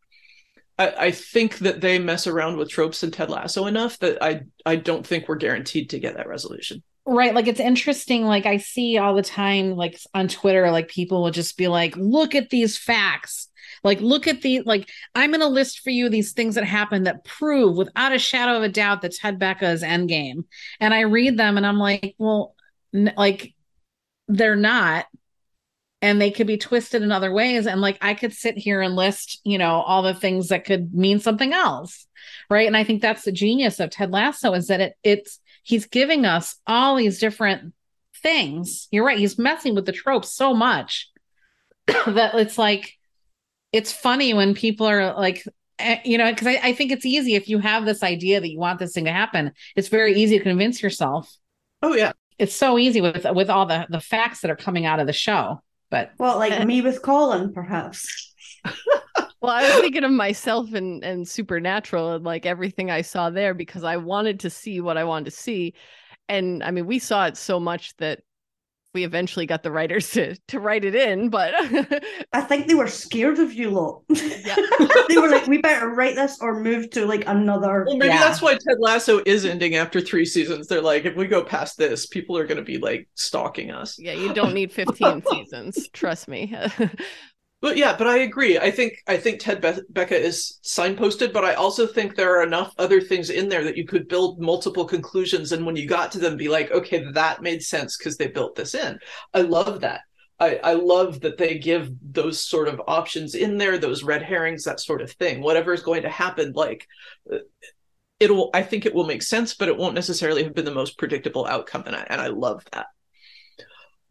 [0.79, 4.43] I, I think that they mess around with tropes and Ted Lasso enough that I
[4.65, 6.83] I don't think we're guaranteed to get that resolution.
[7.07, 7.35] Right.
[7.35, 8.25] Like it's interesting.
[8.25, 11.97] Like I see all the time, like on Twitter, like people will just be like,
[11.97, 13.49] look at these facts.
[13.83, 17.05] Like, look at the, like, I'm going to list for you these things that happen
[17.05, 20.45] that prove without a shadow of a doubt that Ted Becca is endgame.
[20.81, 22.55] And I read them and I'm like, well,
[22.93, 23.55] n- like,
[24.29, 25.07] they're not.
[26.03, 27.67] And they could be twisted in other ways.
[27.67, 30.93] And like, I could sit here and list, you know, all the things that could
[30.93, 32.07] mean something else.
[32.51, 32.67] Right.
[32.67, 36.25] And I think that's the genius of Ted Lasso is that it, it's, he's giving
[36.25, 37.75] us all these different
[38.23, 38.89] things.
[38.91, 39.19] You're right.
[39.19, 41.09] He's messing with the tropes so much
[41.87, 42.97] that it's like,
[43.73, 45.45] it's funny when people are like,
[45.79, 48.51] eh, you know, because I, I think it's easy if you have this idea that
[48.51, 51.33] you want this thing to happen, it's very easy to convince yourself.
[51.83, 52.13] Oh, yeah.
[52.39, 55.13] It's so easy with with all the the facts that are coming out of the
[55.13, 55.61] show.
[55.91, 58.35] But well, like me with Colin, perhaps.
[59.41, 63.55] well, I was thinking of myself and and Supernatural and like everything I saw there
[63.55, 65.75] because I wanted to see what I wanted to see.
[66.29, 68.21] And I mean, we saw it so much that
[68.93, 71.55] we eventually got the writers to to write it in, but
[72.33, 74.03] I think they were scared of you lot.
[74.11, 74.57] Yeah.
[75.09, 77.85] they were like, we better write this or move to like another.
[77.87, 78.21] Well, maybe yeah.
[78.21, 80.67] that's why Ted Lasso is ending after three seasons.
[80.67, 83.99] They're like, if we go past this, people are going to be like stalking us.
[83.99, 85.89] Yeah, you don't need 15 seasons.
[85.93, 86.55] Trust me.
[87.61, 88.59] But yeah, but I agree.
[88.59, 92.43] I think I think Ted Be- Becca is signposted, but I also think there are
[92.43, 96.11] enough other things in there that you could build multiple conclusions, and when you got
[96.13, 98.99] to them, be like, okay, that made sense because they built this in.
[99.35, 100.01] I love that.
[100.39, 104.65] I, I love that they give those sort of options in there, those red herrings,
[104.65, 105.43] that sort of thing.
[105.43, 106.87] Whatever is going to happen, like
[107.31, 107.39] uh,
[108.19, 108.49] it'll.
[108.55, 111.47] I think it will make sense, but it won't necessarily have been the most predictable
[111.47, 112.87] outcome, and I and I love that.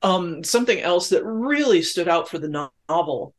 [0.04, 3.34] Um, something else that really stood out for the novel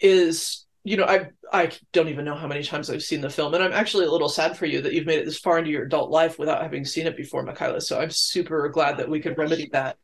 [0.00, 3.54] is you know i i don't even know how many times i've seen the film
[3.54, 5.70] and i'm actually a little sad for you that you've made it this far into
[5.70, 7.80] your adult life without having seen it before Michaela.
[7.80, 9.96] so i'm super glad that we could remedy that.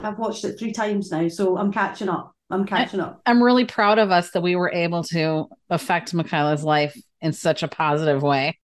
[0.00, 2.32] I've watched it three times now so i'm catching up.
[2.50, 3.22] I'm catching up.
[3.24, 7.62] I'm really proud of us that we were able to affect Michaela's life in such
[7.62, 8.58] a positive way.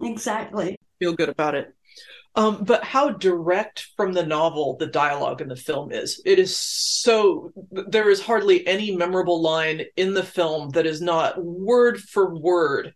[0.00, 0.78] Exactly.
[1.00, 1.74] Feel good about it
[2.36, 6.20] um, but how direct from the novel the dialogue in the film is.
[6.24, 11.42] It is so, there is hardly any memorable line in the film that is not
[11.42, 12.94] word for word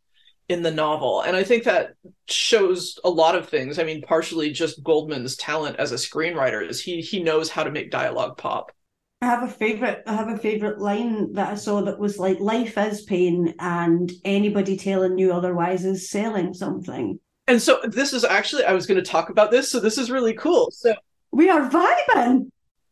[0.48, 1.20] in the novel.
[1.22, 1.90] And I think that
[2.28, 3.78] shows a lot of things.
[3.78, 7.70] I mean, partially just Goldman's talent as a screenwriter is he he knows how to
[7.70, 8.72] make dialogue pop.
[9.20, 10.02] I have a favorite.
[10.06, 14.10] I have a favorite line that I saw that was like, "Life is pain, and
[14.24, 17.18] anybody telling you otherwise is selling something."
[17.48, 19.70] And so this is actually I was going to talk about this.
[19.70, 20.70] So this is really cool.
[20.70, 20.94] So
[21.32, 22.50] we are vibing.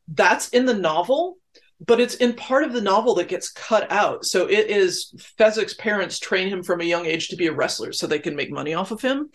[0.08, 1.36] That's in the novel,
[1.84, 4.24] but it's in part of the novel that gets cut out.
[4.24, 7.92] So it is Fezzik's parents train him from a young age to be a wrestler
[7.92, 9.28] so they can make money off of him.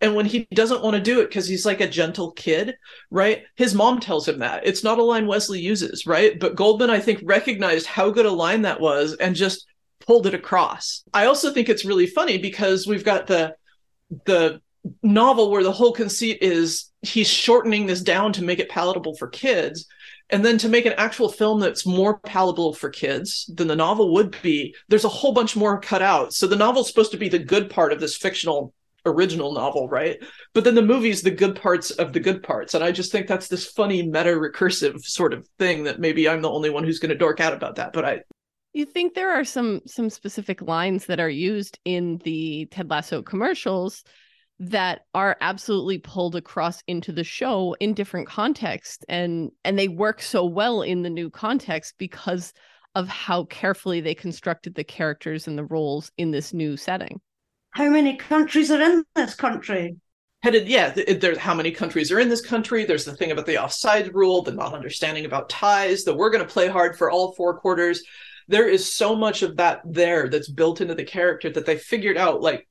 [0.00, 2.76] And when he doesn't want to do it because he's like a gentle kid,
[3.10, 3.42] right?
[3.56, 4.64] His mom tells him that.
[4.64, 6.38] It's not a line Westley uses, right?
[6.38, 9.66] But Goldman, I think, recognized how good a line that was and just
[10.06, 11.02] pulled it across.
[11.12, 13.56] I also think it's really funny because we've got the
[14.24, 14.60] the
[15.02, 19.28] novel where the whole conceit is he's shortening this down to make it palatable for
[19.28, 19.86] kids
[20.30, 24.12] and then to make an actual film that's more palatable for kids than the novel
[24.12, 27.28] would be there's a whole bunch more cut out so the novel's supposed to be
[27.28, 28.72] the good part of this fictional
[29.06, 30.22] original novel, right?
[30.52, 32.74] But then the movie's the good parts of the good parts.
[32.74, 36.42] And I just think that's this funny meta recursive sort of thing that maybe I'm
[36.42, 37.92] the only one who's going to dork out about that.
[37.92, 38.20] But I
[38.72, 43.22] you think there are some some specific lines that are used in the Ted Lasso
[43.22, 44.04] commercials
[44.60, 50.20] that are absolutely pulled across into the show in different contexts and and they work
[50.20, 52.52] so well in the new context because
[52.94, 57.20] of how carefully they constructed the characters and the roles in this new setting.
[57.70, 59.96] How many countries are in this country?
[60.42, 60.90] Headed, yeah.
[60.90, 62.84] There's how many countries are in this country.
[62.84, 66.44] There's the thing about the offside rule, the not understanding about ties, that we're going
[66.44, 68.02] to play hard for all four quarters.
[68.46, 72.16] There is so much of that there that's built into the character that they figured
[72.16, 72.67] out like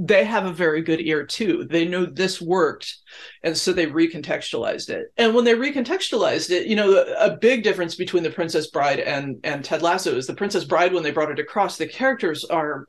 [0.00, 1.66] they have a very good ear too.
[1.68, 2.98] They know this worked,
[3.42, 5.12] and so they recontextualized it.
[5.16, 9.40] And when they recontextualized it, you know, a big difference between the Princess Bride and
[9.42, 12.86] and Ted Lasso is the Princess Bride when they brought it across, the characters are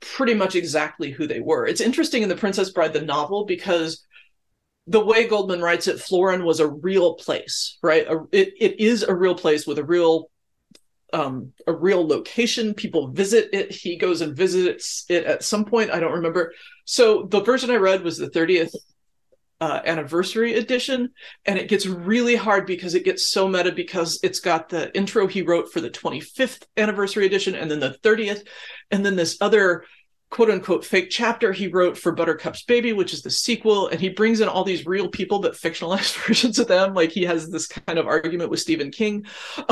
[0.00, 1.66] pretty much exactly who they were.
[1.66, 4.04] It's interesting in the Princess Bride, the novel, because
[4.86, 8.06] the way Goldman writes it, Florin was a real place, right?
[8.06, 10.30] A, it, it is a real place with a real
[11.12, 12.74] um, a real location.
[12.74, 13.72] People visit it.
[13.72, 15.90] He goes and visits it at some point.
[15.90, 16.52] I don't remember.
[16.84, 18.74] So the version I read was the 30th
[19.60, 21.10] uh, anniversary edition,
[21.46, 25.26] and it gets really hard because it gets so meta because it's got the intro
[25.26, 28.46] he wrote for the 25th anniversary edition, and then the 30th,
[28.90, 29.84] and then this other
[30.30, 34.08] quote unquote fake chapter he wrote for Buttercup's Baby, which is the sequel, and he
[34.08, 36.94] brings in all these real people but fictionalized versions of them.
[36.94, 39.26] Like he has this kind of argument with Stephen King.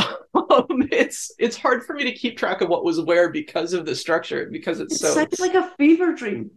[0.50, 3.86] Um, it's it's hard for me to keep track of what was where because of
[3.86, 6.50] the structure because it's it so sounds like a fever dream.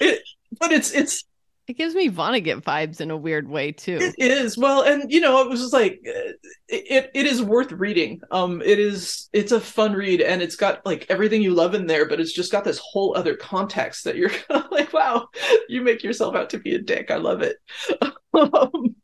[0.00, 0.22] it,
[0.58, 1.24] but it's it's
[1.70, 3.98] it gives me Vonnegut vibes in a weird way too.
[4.18, 6.32] It is well, and you know, it was just like uh,
[6.68, 7.12] it.
[7.14, 8.20] It is worth reading.
[8.32, 9.28] Um, it is.
[9.32, 12.32] It's a fun read, and it's got like everything you love in there, but it's
[12.32, 14.32] just got this whole other context that you're
[14.72, 15.28] like, wow,
[15.68, 17.12] you make yourself out to be a dick.
[17.12, 17.56] I love it.
[18.34, 18.96] um,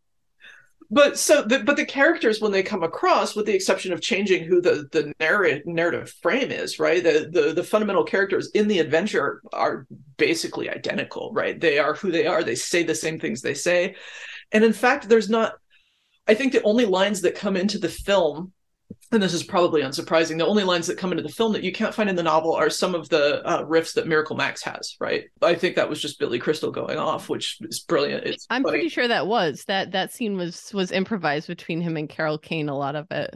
[0.91, 4.45] but so the, but the characters when they come across with the exception of changing
[4.45, 7.03] who the the narrative narrative frame is right?
[7.03, 11.61] The, the the fundamental characters in the adventure are basically identical right?
[11.61, 12.43] They are who they are.
[12.43, 13.97] They say the same things they say.
[14.53, 15.55] And in fact there's not
[16.29, 18.53] i think the only lines that come into the film
[19.13, 20.39] and this is probably unsurprising.
[20.39, 22.53] The only lines that come into the film that you can't find in the novel
[22.55, 24.97] are some of the uh, riffs that Miracle Max has.
[25.01, 25.25] Right?
[25.43, 28.25] I think that was just Billy Crystal going off, which is brilliant.
[28.25, 28.79] It's I'm funny.
[28.79, 32.69] pretty sure that was that that scene was was improvised between him and Carol Kane.
[32.69, 33.35] A lot of it.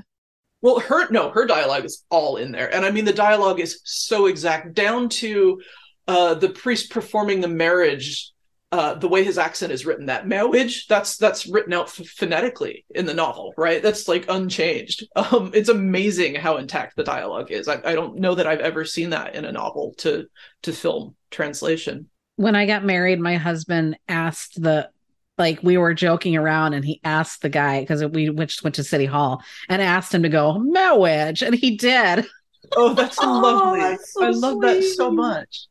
[0.62, 3.80] Well, her no, her dialogue is all in there, and I mean the dialogue is
[3.84, 5.60] so exact down to
[6.08, 8.32] uh, the priest performing the marriage
[8.72, 12.84] uh, the way his accent is written, that marriage, that's that's written out f- phonetically
[12.94, 13.82] in the novel, right?
[13.82, 15.06] That's like unchanged.
[15.16, 17.68] Um, it's amazing how intact the dialogue is.
[17.68, 20.26] I, I don't know that I've ever seen that in a novel to
[20.62, 22.08] to film translation.
[22.36, 24.88] When I got married, my husband asked the
[25.36, 28.84] like we were joking around and he asked the guy because we went, went to
[28.84, 32.26] city hall and asked him to go marriage and he did
[32.76, 33.80] Oh, that's Oh, lovely.
[33.80, 35.66] that's so I love that so much.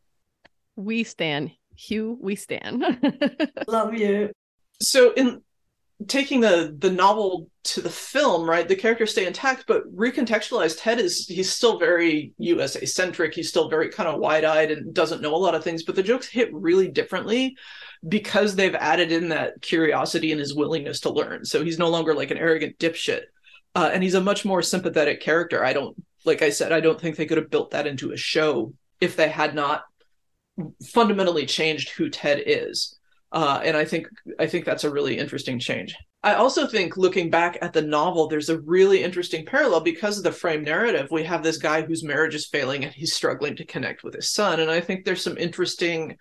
[0.76, 2.18] We stand, Hugh.
[2.20, 2.84] We stand.
[3.68, 4.32] Love you.
[4.82, 5.42] so in
[6.08, 10.98] taking the the novel to the film right the characters stay intact but recontextualized ted
[10.98, 15.36] is he's still very usa centric he's still very kind of wide-eyed and doesn't know
[15.36, 17.54] a lot of things but the jokes hit really differently
[18.08, 22.14] because they've added in that curiosity and his willingness to learn so he's no longer
[22.14, 23.24] like an arrogant dipshit
[23.76, 27.02] uh, and he's a much more sympathetic character i don't like i said i don't
[27.02, 29.84] think they could have built that into a show if they had not
[30.94, 33.00] fundamentally changed who ted is
[33.32, 34.08] uh, and I think
[34.40, 35.96] I think that's a really interesting change.
[36.24, 40.24] I also think looking back at the novel, there's a really interesting parallel because of
[40.24, 41.10] the frame narrative.
[41.12, 44.32] We have this guy whose marriage is failing and he's struggling to connect with his
[44.34, 46.18] son, and I think there's some interesting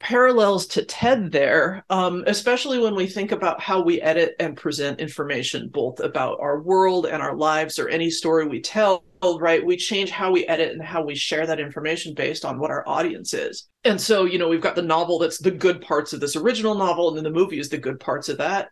[0.00, 5.00] parallels to Ted there, um, especially when we think about how we edit and present
[5.00, 9.64] information, both about our world and our lives or any story we tell, right?
[9.64, 12.88] We change how we edit and how we share that information based on what our
[12.88, 13.68] audience is.
[13.84, 16.74] And so, you know, we've got the novel that's the good parts of this original
[16.74, 18.70] novel, and then the movie is the good parts of that.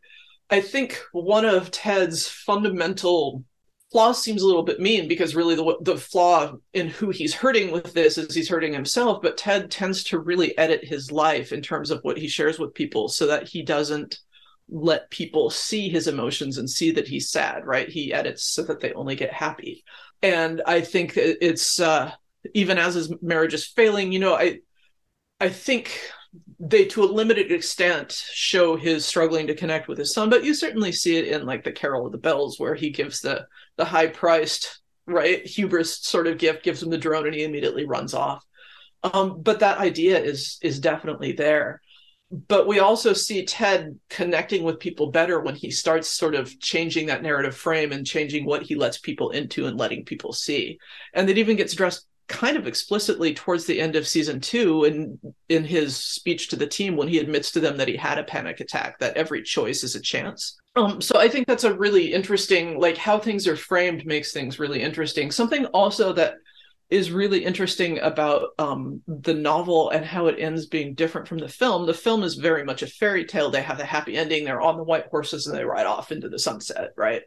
[0.49, 3.43] I think one of Ted's fundamental
[3.97, 7.72] flaw seems a little bit mean because really the the flaw in who he's hurting
[7.72, 11.62] with this is he's hurting himself but ted tends to really edit his life in
[11.62, 14.18] terms of what he shares with people so that he doesn't
[14.68, 17.88] let people see his emotions and see that he's sad right?
[17.88, 19.82] He edits so that they only get happy.
[20.22, 22.12] And i think it's uh
[22.53, 24.59] even as his marriage is failing you know i
[25.40, 25.99] i think
[26.59, 30.55] they to a limited extent show his struggling to connect with his son but you
[30.55, 33.84] certainly see it in like the carol of the bells where he gives the the
[33.84, 38.14] high priced right hubris sort of gift gives him the drone and he immediately runs
[38.14, 38.45] off
[39.03, 41.80] Um, but that idea is is definitely there.
[42.49, 47.07] But we also see Ted connecting with people better when he starts sort of changing
[47.07, 50.78] that narrative frame and changing what he lets people into and letting people see.
[51.14, 55.18] And it even gets addressed kind of explicitly towards the end of season two in
[55.49, 58.24] in his speech to the team when he admits to them that he had a
[58.24, 62.12] panic attack that every choice is a chance um, so i think that's a really
[62.12, 66.35] interesting like how things are framed makes things really interesting something also that
[66.89, 71.49] is really interesting about um, the novel and how it ends being different from the
[71.49, 71.85] film.
[71.85, 73.51] The film is very much a fairy tale.
[73.51, 74.45] They have a happy ending.
[74.45, 77.22] They're on the white horses and they ride off into the sunset, right?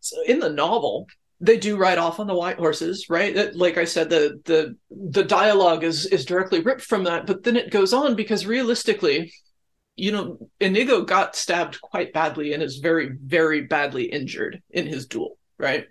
[0.00, 1.06] So in the novel,
[1.42, 3.34] they do ride off on the white horses, right?
[3.34, 7.42] That, like I said, the the the dialogue is is directly ripped from that, but
[7.42, 9.34] then it goes on because realistically,
[9.96, 15.06] you know, Inigo got stabbed quite badly and is very very badly injured in his
[15.06, 15.86] duel, right?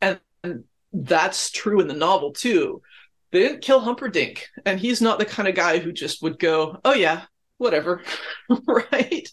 [0.00, 2.82] And, and that's true in the novel too.
[3.30, 6.80] They didn't kill Humperdinck, and he's not the kind of guy who just would go,
[6.84, 7.22] "Oh yeah,
[7.58, 8.02] whatever,"
[8.66, 9.28] right?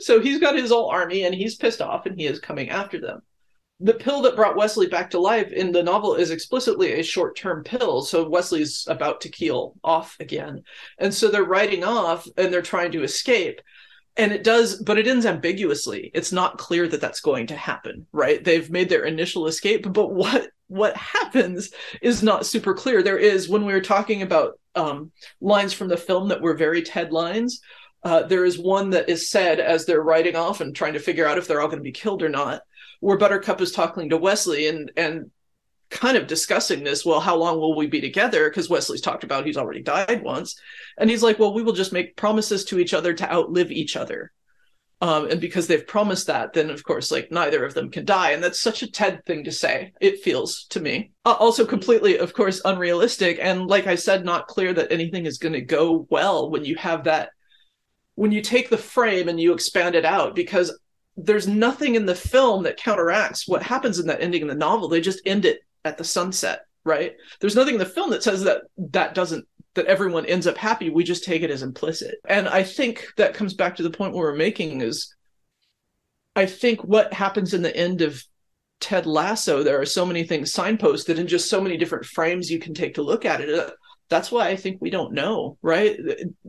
[0.00, 2.98] So he's got his whole army, and he's pissed off, and he is coming after
[2.98, 3.20] them
[3.80, 7.36] the pill that brought Westley back to life in the novel is explicitly a short
[7.36, 8.02] term pill.
[8.02, 10.64] So Westley's about to keel off again.
[10.98, 13.60] And so they're riding off and they're trying to escape.
[14.16, 16.10] And it does, but it ends ambiguously.
[16.12, 18.42] It's not clear that that's going to happen, right?
[18.42, 21.70] They've made their initial escape, but what what happens
[22.02, 23.02] is not super clear.
[23.02, 26.82] There is when we were talking about um, lines from the film that were very
[26.82, 27.60] Ted lines.
[28.02, 31.26] Uh, there is one that is said as they're riding off and trying to figure
[31.26, 32.62] out if they're all going to be killed or not
[33.00, 35.30] where Buttercup is talking to Westley and and
[35.90, 37.04] kind of discussing this.
[37.04, 38.48] Well, how long will we be together?
[38.48, 40.60] Because Westley's talked about he's already died once,
[40.98, 43.96] and he's like, well, we will just make promises to each other to outlive each
[43.96, 44.32] other.
[45.00, 48.32] Um, and because they've promised that, then of course, like neither of them can die,
[48.32, 49.92] and that's such a Ted thing to say.
[50.00, 54.48] It feels to me uh, also completely, of course, unrealistic, and like I said, not
[54.48, 57.30] clear that anything is going to go well when you have that.
[58.16, 60.76] When you take the frame and you expand it out, because
[61.18, 64.88] there's nothing in the film that counteracts what happens in that ending in the novel.
[64.88, 67.16] They just end it at the sunset, right?
[67.40, 70.90] There's nothing in the film that says that that doesn't that everyone ends up happy.
[70.90, 72.16] We just take it as implicit.
[72.28, 75.14] And I think that comes back to the point we're making is
[76.36, 78.22] I think what happens in the end of
[78.80, 82.60] Ted Lasso, there are so many things signposted and just so many different frames you
[82.60, 83.72] can take to look at it
[84.08, 85.98] that's why I think we don't know, right?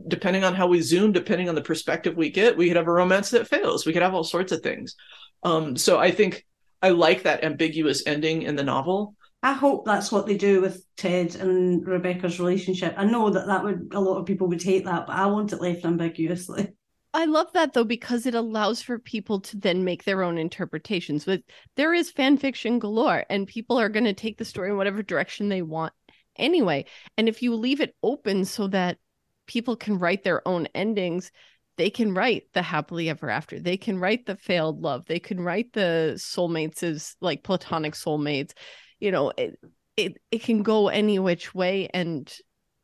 [0.08, 2.92] Depending on how we zoom, depending on the perspective we get, we could have a
[2.92, 3.84] romance that fails.
[3.84, 4.96] We could have all sorts of things.
[5.42, 6.46] Um, so I think
[6.82, 9.14] I like that ambiguous ending in the novel.
[9.42, 12.94] I hope that's what they do with Ted and Rebecca's relationship.
[12.96, 15.52] I know that that would a lot of people would hate that, but I want
[15.52, 16.68] it left ambiguously.
[17.12, 21.24] I love that though because it allows for people to then make their own interpretations.
[21.24, 21.42] But
[21.74, 25.02] there is fan fiction galore, and people are going to take the story in whatever
[25.02, 25.92] direction they want
[26.40, 26.86] anyway.
[27.16, 28.98] And if you leave it open so that
[29.46, 31.30] people can write their own endings,
[31.76, 33.58] they can write the happily ever after.
[33.58, 35.06] They can write the failed love.
[35.06, 38.52] They can write the soulmates as like platonic soulmates.
[38.98, 39.58] You know, it
[39.96, 42.30] it it can go any which way and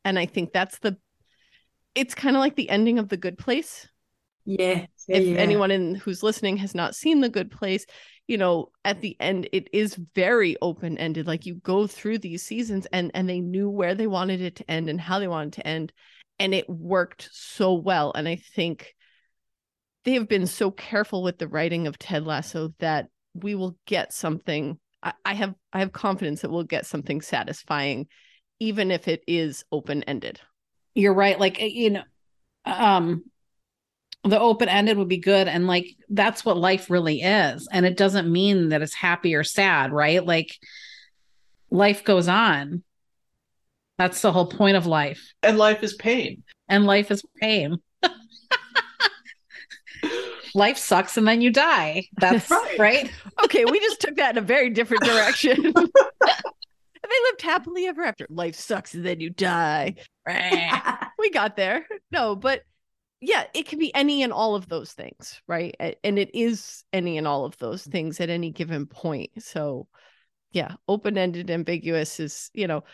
[0.05, 0.97] and I think that's the
[1.95, 3.89] it's kind of like the ending of the good place.
[4.45, 4.87] Yeah.
[5.09, 5.39] if yeah.
[5.39, 7.85] anyone in who's listening has not seen the good place,
[8.27, 12.43] you know at the end it is very open ended like you go through these
[12.43, 15.53] seasons and and they knew where they wanted it to end and how they wanted
[15.53, 15.93] to end
[16.39, 18.95] and it worked so well and i think
[20.05, 24.13] they have been so careful with the writing of ted lasso that we will get
[24.13, 28.07] something I, I have i have confidence that we'll get something satisfying
[28.59, 30.41] even if it is open ended
[30.95, 32.03] you're right like you know
[32.65, 33.25] um
[34.27, 35.49] the open ended would be good.
[35.49, 37.69] And like that's what life really is.
[37.71, 40.25] And it doesn't mean that it's happy or sad right?
[40.25, 40.57] Like
[41.71, 42.83] life goes on.
[43.99, 45.33] That's the whole point of life.
[45.43, 46.43] And life is pain.
[46.69, 47.79] And life is pain.
[50.55, 52.09] Life sucks and then you die.
[52.17, 52.79] That's right.
[52.79, 53.13] right.
[53.45, 55.75] Okay we just took that in a very different direction.
[57.09, 58.27] They lived happily ever after.
[58.29, 59.95] Life sucks and then you die.
[61.19, 61.87] We got there.
[62.11, 62.63] No but
[63.21, 65.75] yeah, it can be any and all of those things, right?
[66.05, 69.31] And it is any and all of those things at any given point.
[69.39, 69.89] So,
[70.53, 72.85] yeah, open ended, ambiguous is, you know,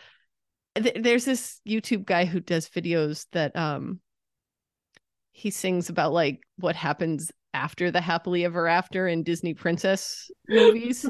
[0.75, 3.99] th- there's this YouTube guy who does videos that um
[5.31, 11.09] he sings about like what happens after the happily ever after in Disney princess movies.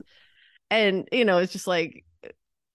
[0.70, 2.04] and, you know, it's just like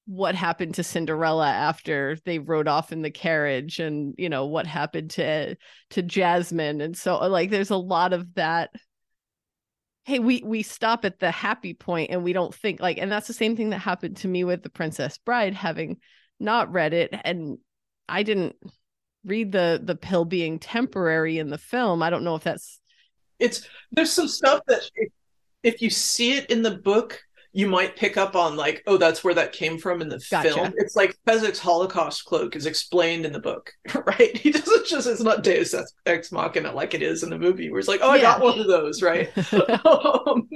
[0.08, 4.66] what happened to Cinderella after they rode off in the carriage and you know what
[4.66, 5.54] happened to
[5.90, 6.80] to Jasmine.
[6.80, 8.70] And so uh, like there's a lot of that.
[10.06, 13.26] Hey we we stop at the happy point and we don't think like and that's
[13.26, 15.98] the same thing that happened to me with the Princess Bride having
[16.40, 17.14] not read it.
[17.24, 17.58] And
[18.08, 18.56] I didn't
[19.26, 22.02] read the the pill being temporary in the film.
[22.02, 22.80] I don't know if that's
[23.38, 25.12] it's there's some stuff that if,
[25.62, 27.20] if you see it in the book
[27.52, 30.50] you might pick up on like oh that's where that came from in the Gotcha.
[30.54, 30.72] film.
[30.76, 33.72] It's like Fezzik's holocaust cloak is explained in the book
[34.06, 34.36] right?
[34.36, 35.74] He doesn't just it's not deus
[36.06, 38.22] ex- machina like it is in the movie where it's like oh i Yeah.
[38.22, 39.30] got one of those right?
[39.86, 40.48] Um,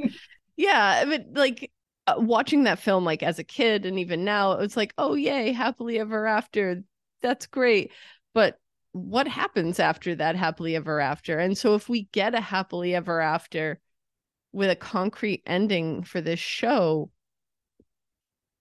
[0.57, 1.71] yeah, but like
[2.07, 5.53] uh, watching that film like as a kid and even now it's like oh yay
[5.53, 6.83] happily ever after.
[7.23, 7.93] That's great.
[8.35, 8.59] But
[8.93, 11.39] what happens after that happily ever after?
[11.39, 13.79] And so if we get a happily ever after
[14.53, 17.11] with a concrete ending for this show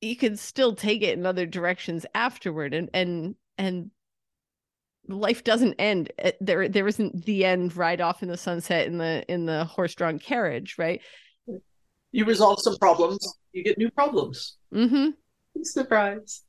[0.01, 3.91] you could still take it in other directions afterward and and and
[5.07, 8.97] life doesn't end Uh, there there isn't the end right off in the sunset in
[8.97, 11.01] the in the horse-drawn carriage right?
[12.11, 13.19] You resolve some problems
[13.53, 14.57] you get new problems.
[14.73, 15.09] Mm-hmm.
[15.63, 16.43] Surprise.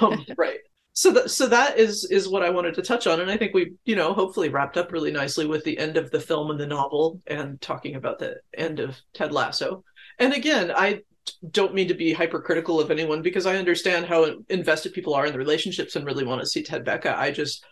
[0.00, 0.58] Um, right
[0.92, 3.54] so that so that is is what i wanted to touch on and i think
[3.54, 6.58] we you know hopefully wrapped up really nicely with the end of the film and
[6.58, 9.84] the novel and talking about the end of ted lasso.
[10.18, 11.00] And again i
[11.50, 15.32] don't mean to be hypercritical of anyone because i understand how invested people are in
[15.32, 17.64] the relationships and really want to see ted becca i just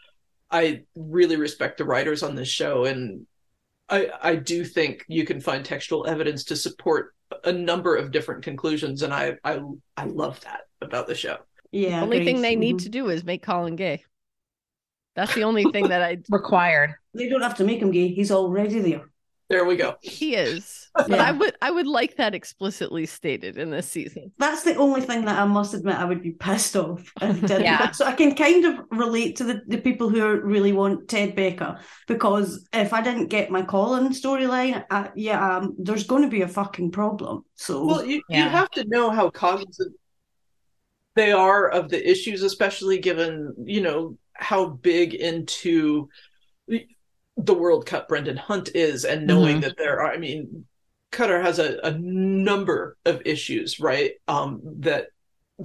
[0.51, 3.27] i really respect the writers on this show and
[3.89, 7.15] i i do think you can find textual evidence to support
[7.45, 9.61] a number of different conclusions and i i
[9.97, 11.37] i love that about the show
[11.73, 12.03] Yeah.
[12.03, 14.05] only thing they need to do is make Colin gay.
[15.15, 16.95] That's the only thing that I Required.
[17.15, 18.09] They don't have to make him gay.
[18.09, 19.11] He's already there.
[19.51, 20.85] there we go he is.
[20.99, 21.29] But Yeah.
[21.29, 24.33] I would I would like that explicitly stated in this season.
[24.39, 27.63] That's the only thing that I must admit I would be pissed off if didn't.
[27.63, 27.91] Yeah.
[27.93, 31.35] So I can kind of relate to the, the people who are- really want Ted
[31.37, 36.43] Becca because if I didn't get my Colin storyline, yeah, um, there's going to be
[36.43, 37.45] a fucking problem.
[37.55, 38.45] So well you, Yeah.
[38.45, 39.95] you have to know how cognizant
[41.19, 46.09] they are of the issues especially given you know how big into
[46.69, 50.65] the- world cup brendan hunt is and knowing that there are i mean
[51.11, 55.09] Qatar has a, a number of issues right um that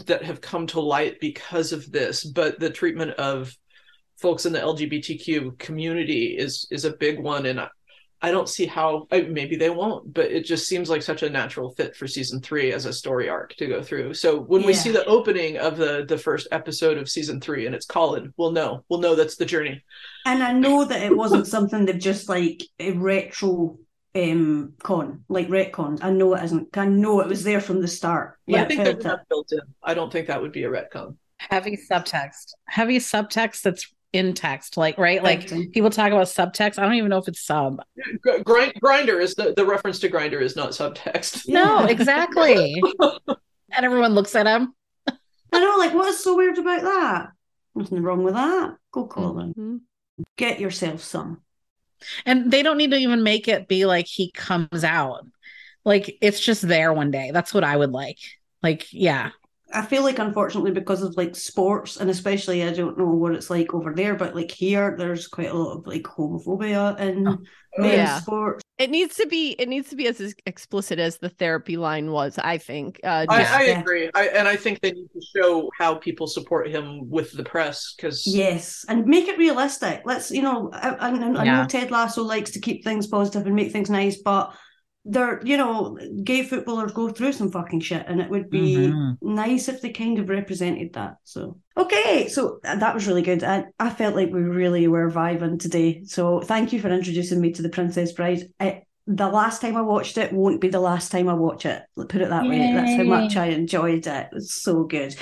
[0.05, 3.55] that have come to light because of this but the treatment of
[4.17, 7.45] folks in the lgbtq community is is a big one.
[7.45, 7.59] And
[8.23, 11.23] I, I don't see how I, maybe they won't, but it just seems like such
[11.23, 14.13] a natural fit for season three as a story arc to go through.
[14.13, 17.75] So when we see the opening of the the first episode of season three and
[17.75, 18.83] it's Colin, we'll know.
[18.89, 19.83] We'll know that's the journey.
[20.25, 23.77] And I know that it wasn't something they've just like a retro
[24.15, 25.99] um con, like retcon.
[26.01, 26.77] I know it isn't.
[26.77, 28.37] I know it was there from the start.
[28.49, 29.61] But I Yeah, think felt that's built in.
[29.81, 31.17] I don't think that would be a retcon.
[31.37, 32.53] Heavy subtext.
[32.67, 34.77] Heavy subtext that's in text.
[34.77, 35.21] Like, right?
[35.21, 36.79] Like people talk about subtext.
[36.79, 37.81] I don't even know if it's sub.
[38.21, 41.47] Grind, Grindr is the, the reference to Grindr is not subtext.
[41.47, 42.81] No, exactly.
[42.99, 44.73] and everyone looks at him.
[45.51, 47.31] I know, like, what is so weird about that?
[47.75, 48.75] Nothing wrong with that.
[48.91, 49.53] Go, Colin.
[49.53, 49.79] Mhm.
[50.37, 51.41] Get yourself some.
[52.25, 55.25] And they don't need to even make it be like he comes out.
[55.85, 57.31] Like it's just there one day.
[57.31, 58.19] That's what I would like.
[58.61, 59.31] Like, yeah.
[59.73, 63.49] I feel like, unfortunately, because of like sports, and especially I don't know what it's
[63.49, 67.83] like over there, but like here, there's quite a lot of like homophobia in Oh,
[67.83, 68.19] yeah.
[68.19, 68.61] sports.
[68.77, 72.11] It needs to be it needs to be as as explicit as the therapy line
[72.11, 72.99] was, I think.
[73.03, 73.79] Uh I, just- I Yeah.
[73.81, 74.09] agree.
[74.13, 77.93] I, and I think they need to show how people support him with the press
[77.95, 80.01] because Yes, and make it realistic.
[80.05, 81.65] Let's, you know, I, I, I know Yeah.
[81.65, 84.53] Ted Lasso likes to keep things positive and make things nice, but
[85.05, 89.17] they're, you know, gay footballers go through some fucking shit, and it would be Mhm.
[89.21, 91.17] nice if they kind of represented that.
[91.23, 93.43] So, okay, so uh, that was really good.
[93.43, 96.03] I, I felt like we really were vibing today.
[96.05, 98.43] So, thank you for introducing me to The Princess Bride.
[98.59, 101.81] It, the last time I watched it won't be the last time I watch it.
[101.97, 102.71] Put it that way.
[102.73, 104.07] That's how much I enjoyed it.
[104.07, 105.13] it was so good.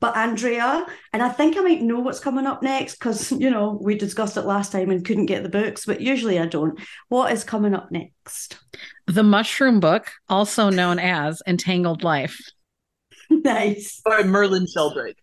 [0.00, 3.78] But Andrea, and I think I might know what's coming up next because, you know,
[3.82, 6.80] we discussed it last time and couldn't get the books, but usually I don't.
[7.08, 8.58] What is coming up next?
[9.06, 12.40] The Mushroom Book, also known as Entangled Life.
[13.30, 14.00] nice.
[14.02, 15.18] by Merlin Sheldrake.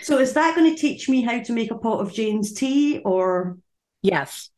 [0.00, 2.98] So is that going to teach me how to make a pot of Jane's tea
[2.98, 3.58] or
[4.02, 4.50] Yes.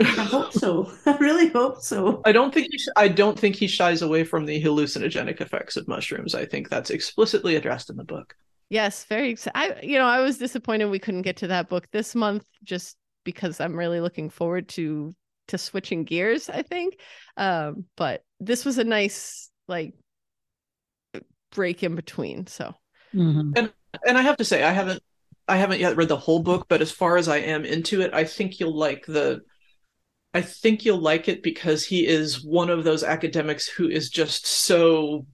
[0.00, 0.90] I hope so.
[1.06, 2.22] I really hope so.
[2.24, 5.76] I don't think he sh- I don't think he shies away from the hallucinogenic effects
[5.76, 6.34] of mushrooms.
[6.34, 8.34] I think that's explicitly addressed in the book.
[8.70, 9.56] Yes, very excited.
[9.56, 12.96] I, you know, I was disappointed we couldn't get to that book this month, just
[13.24, 15.14] because I'm really looking forward to
[15.48, 16.50] to switching gears.
[16.50, 17.00] I think,
[17.36, 19.94] um, but this was a nice like
[21.52, 22.46] break in between.
[22.46, 22.74] So
[23.14, 23.72] Mhm.
[24.06, 25.02] And I have to say, I haven't
[25.46, 28.12] I haven't yet read the whole book, but as far as I am into it,
[28.12, 29.40] I think you'll like the
[30.34, 34.46] I think you'll like it because he is one of those academics who is just
[34.46, 35.26] so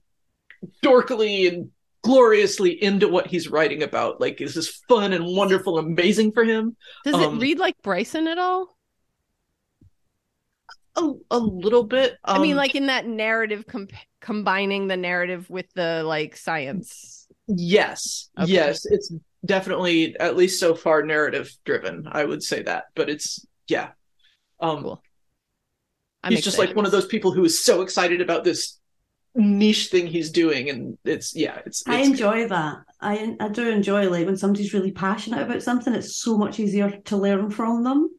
[0.83, 1.71] dorkily and
[2.05, 4.21] gloriously into what he's writing about.
[4.21, 6.77] Like, is this fun and wonderful, amazing for him?
[7.03, 8.77] Does Um, it read like Bryson at all?
[10.95, 12.15] A, a little bit.
[12.23, 13.91] I mean, um, like in that narrative, comp-
[14.21, 17.27] combining the narrative with the like science.
[17.47, 18.29] Yes.
[18.39, 18.51] Okay.
[18.51, 18.85] Yes.
[18.85, 19.11] It's
[19.43, 22.07] definitely, at least so far, narrative driven.
[22.09, 22.85] I would say that.
[22.95, 23.89] But it's, yeah.
[24.59, 25.03] Um, Cool.
[26.23, 28.79] I'm he's just like one of those people who is so excited about this
[29.35, 30.69] niche thing he's doing.
[30.69, 32.77] And it's, yeah, it's, I it's enjoy that.
[33.01, 35.93] I I do enjoy like when somebody's really passionate about something.
[35.93, 38.09] It's so much easier to learn from them.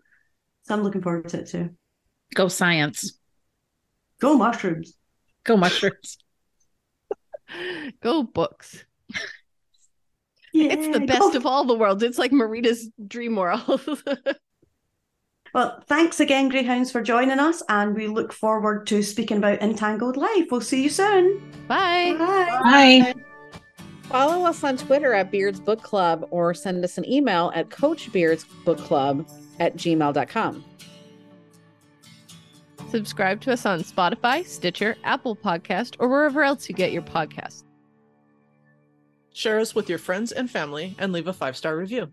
[0.64, 1.70] So I'm looking forward to it too.
[2.34, 3.18] Go science.
[4.20, 4.94] Go mushrooms.
[5.44, 6.18] Go mushrooms.
[8.02, 8.84] Go books.
[10.52, 12.02] Yeah, It's the go- best of all the worlds.
[12.02, 13.62] It's like Marita's dream world.
[15.56, 20.18] Well, thanks again, Greyhounds, for joining us, and we look forward to speaking about Entangled
[20.18, 20.48] Life.
[20.50, 21.50] We'll see you soon.
[21.66, 22.14] Bye.
[22.18, 22.60] Bye.
[22.62, 23.14] Bye.
[24.02, 29.32] Follow us on Twitter at Beards Book Club or send us an email at coachbeardsbookclub
[29.58, 30.64] at gmail.com.
[32.90, 37.64] Subscribe to us on Spotify, Stitcher, Apple Podcast, or wherever else you get your podcasts.
[39.32, 42.12] share us with your friends and family and leave a five star review.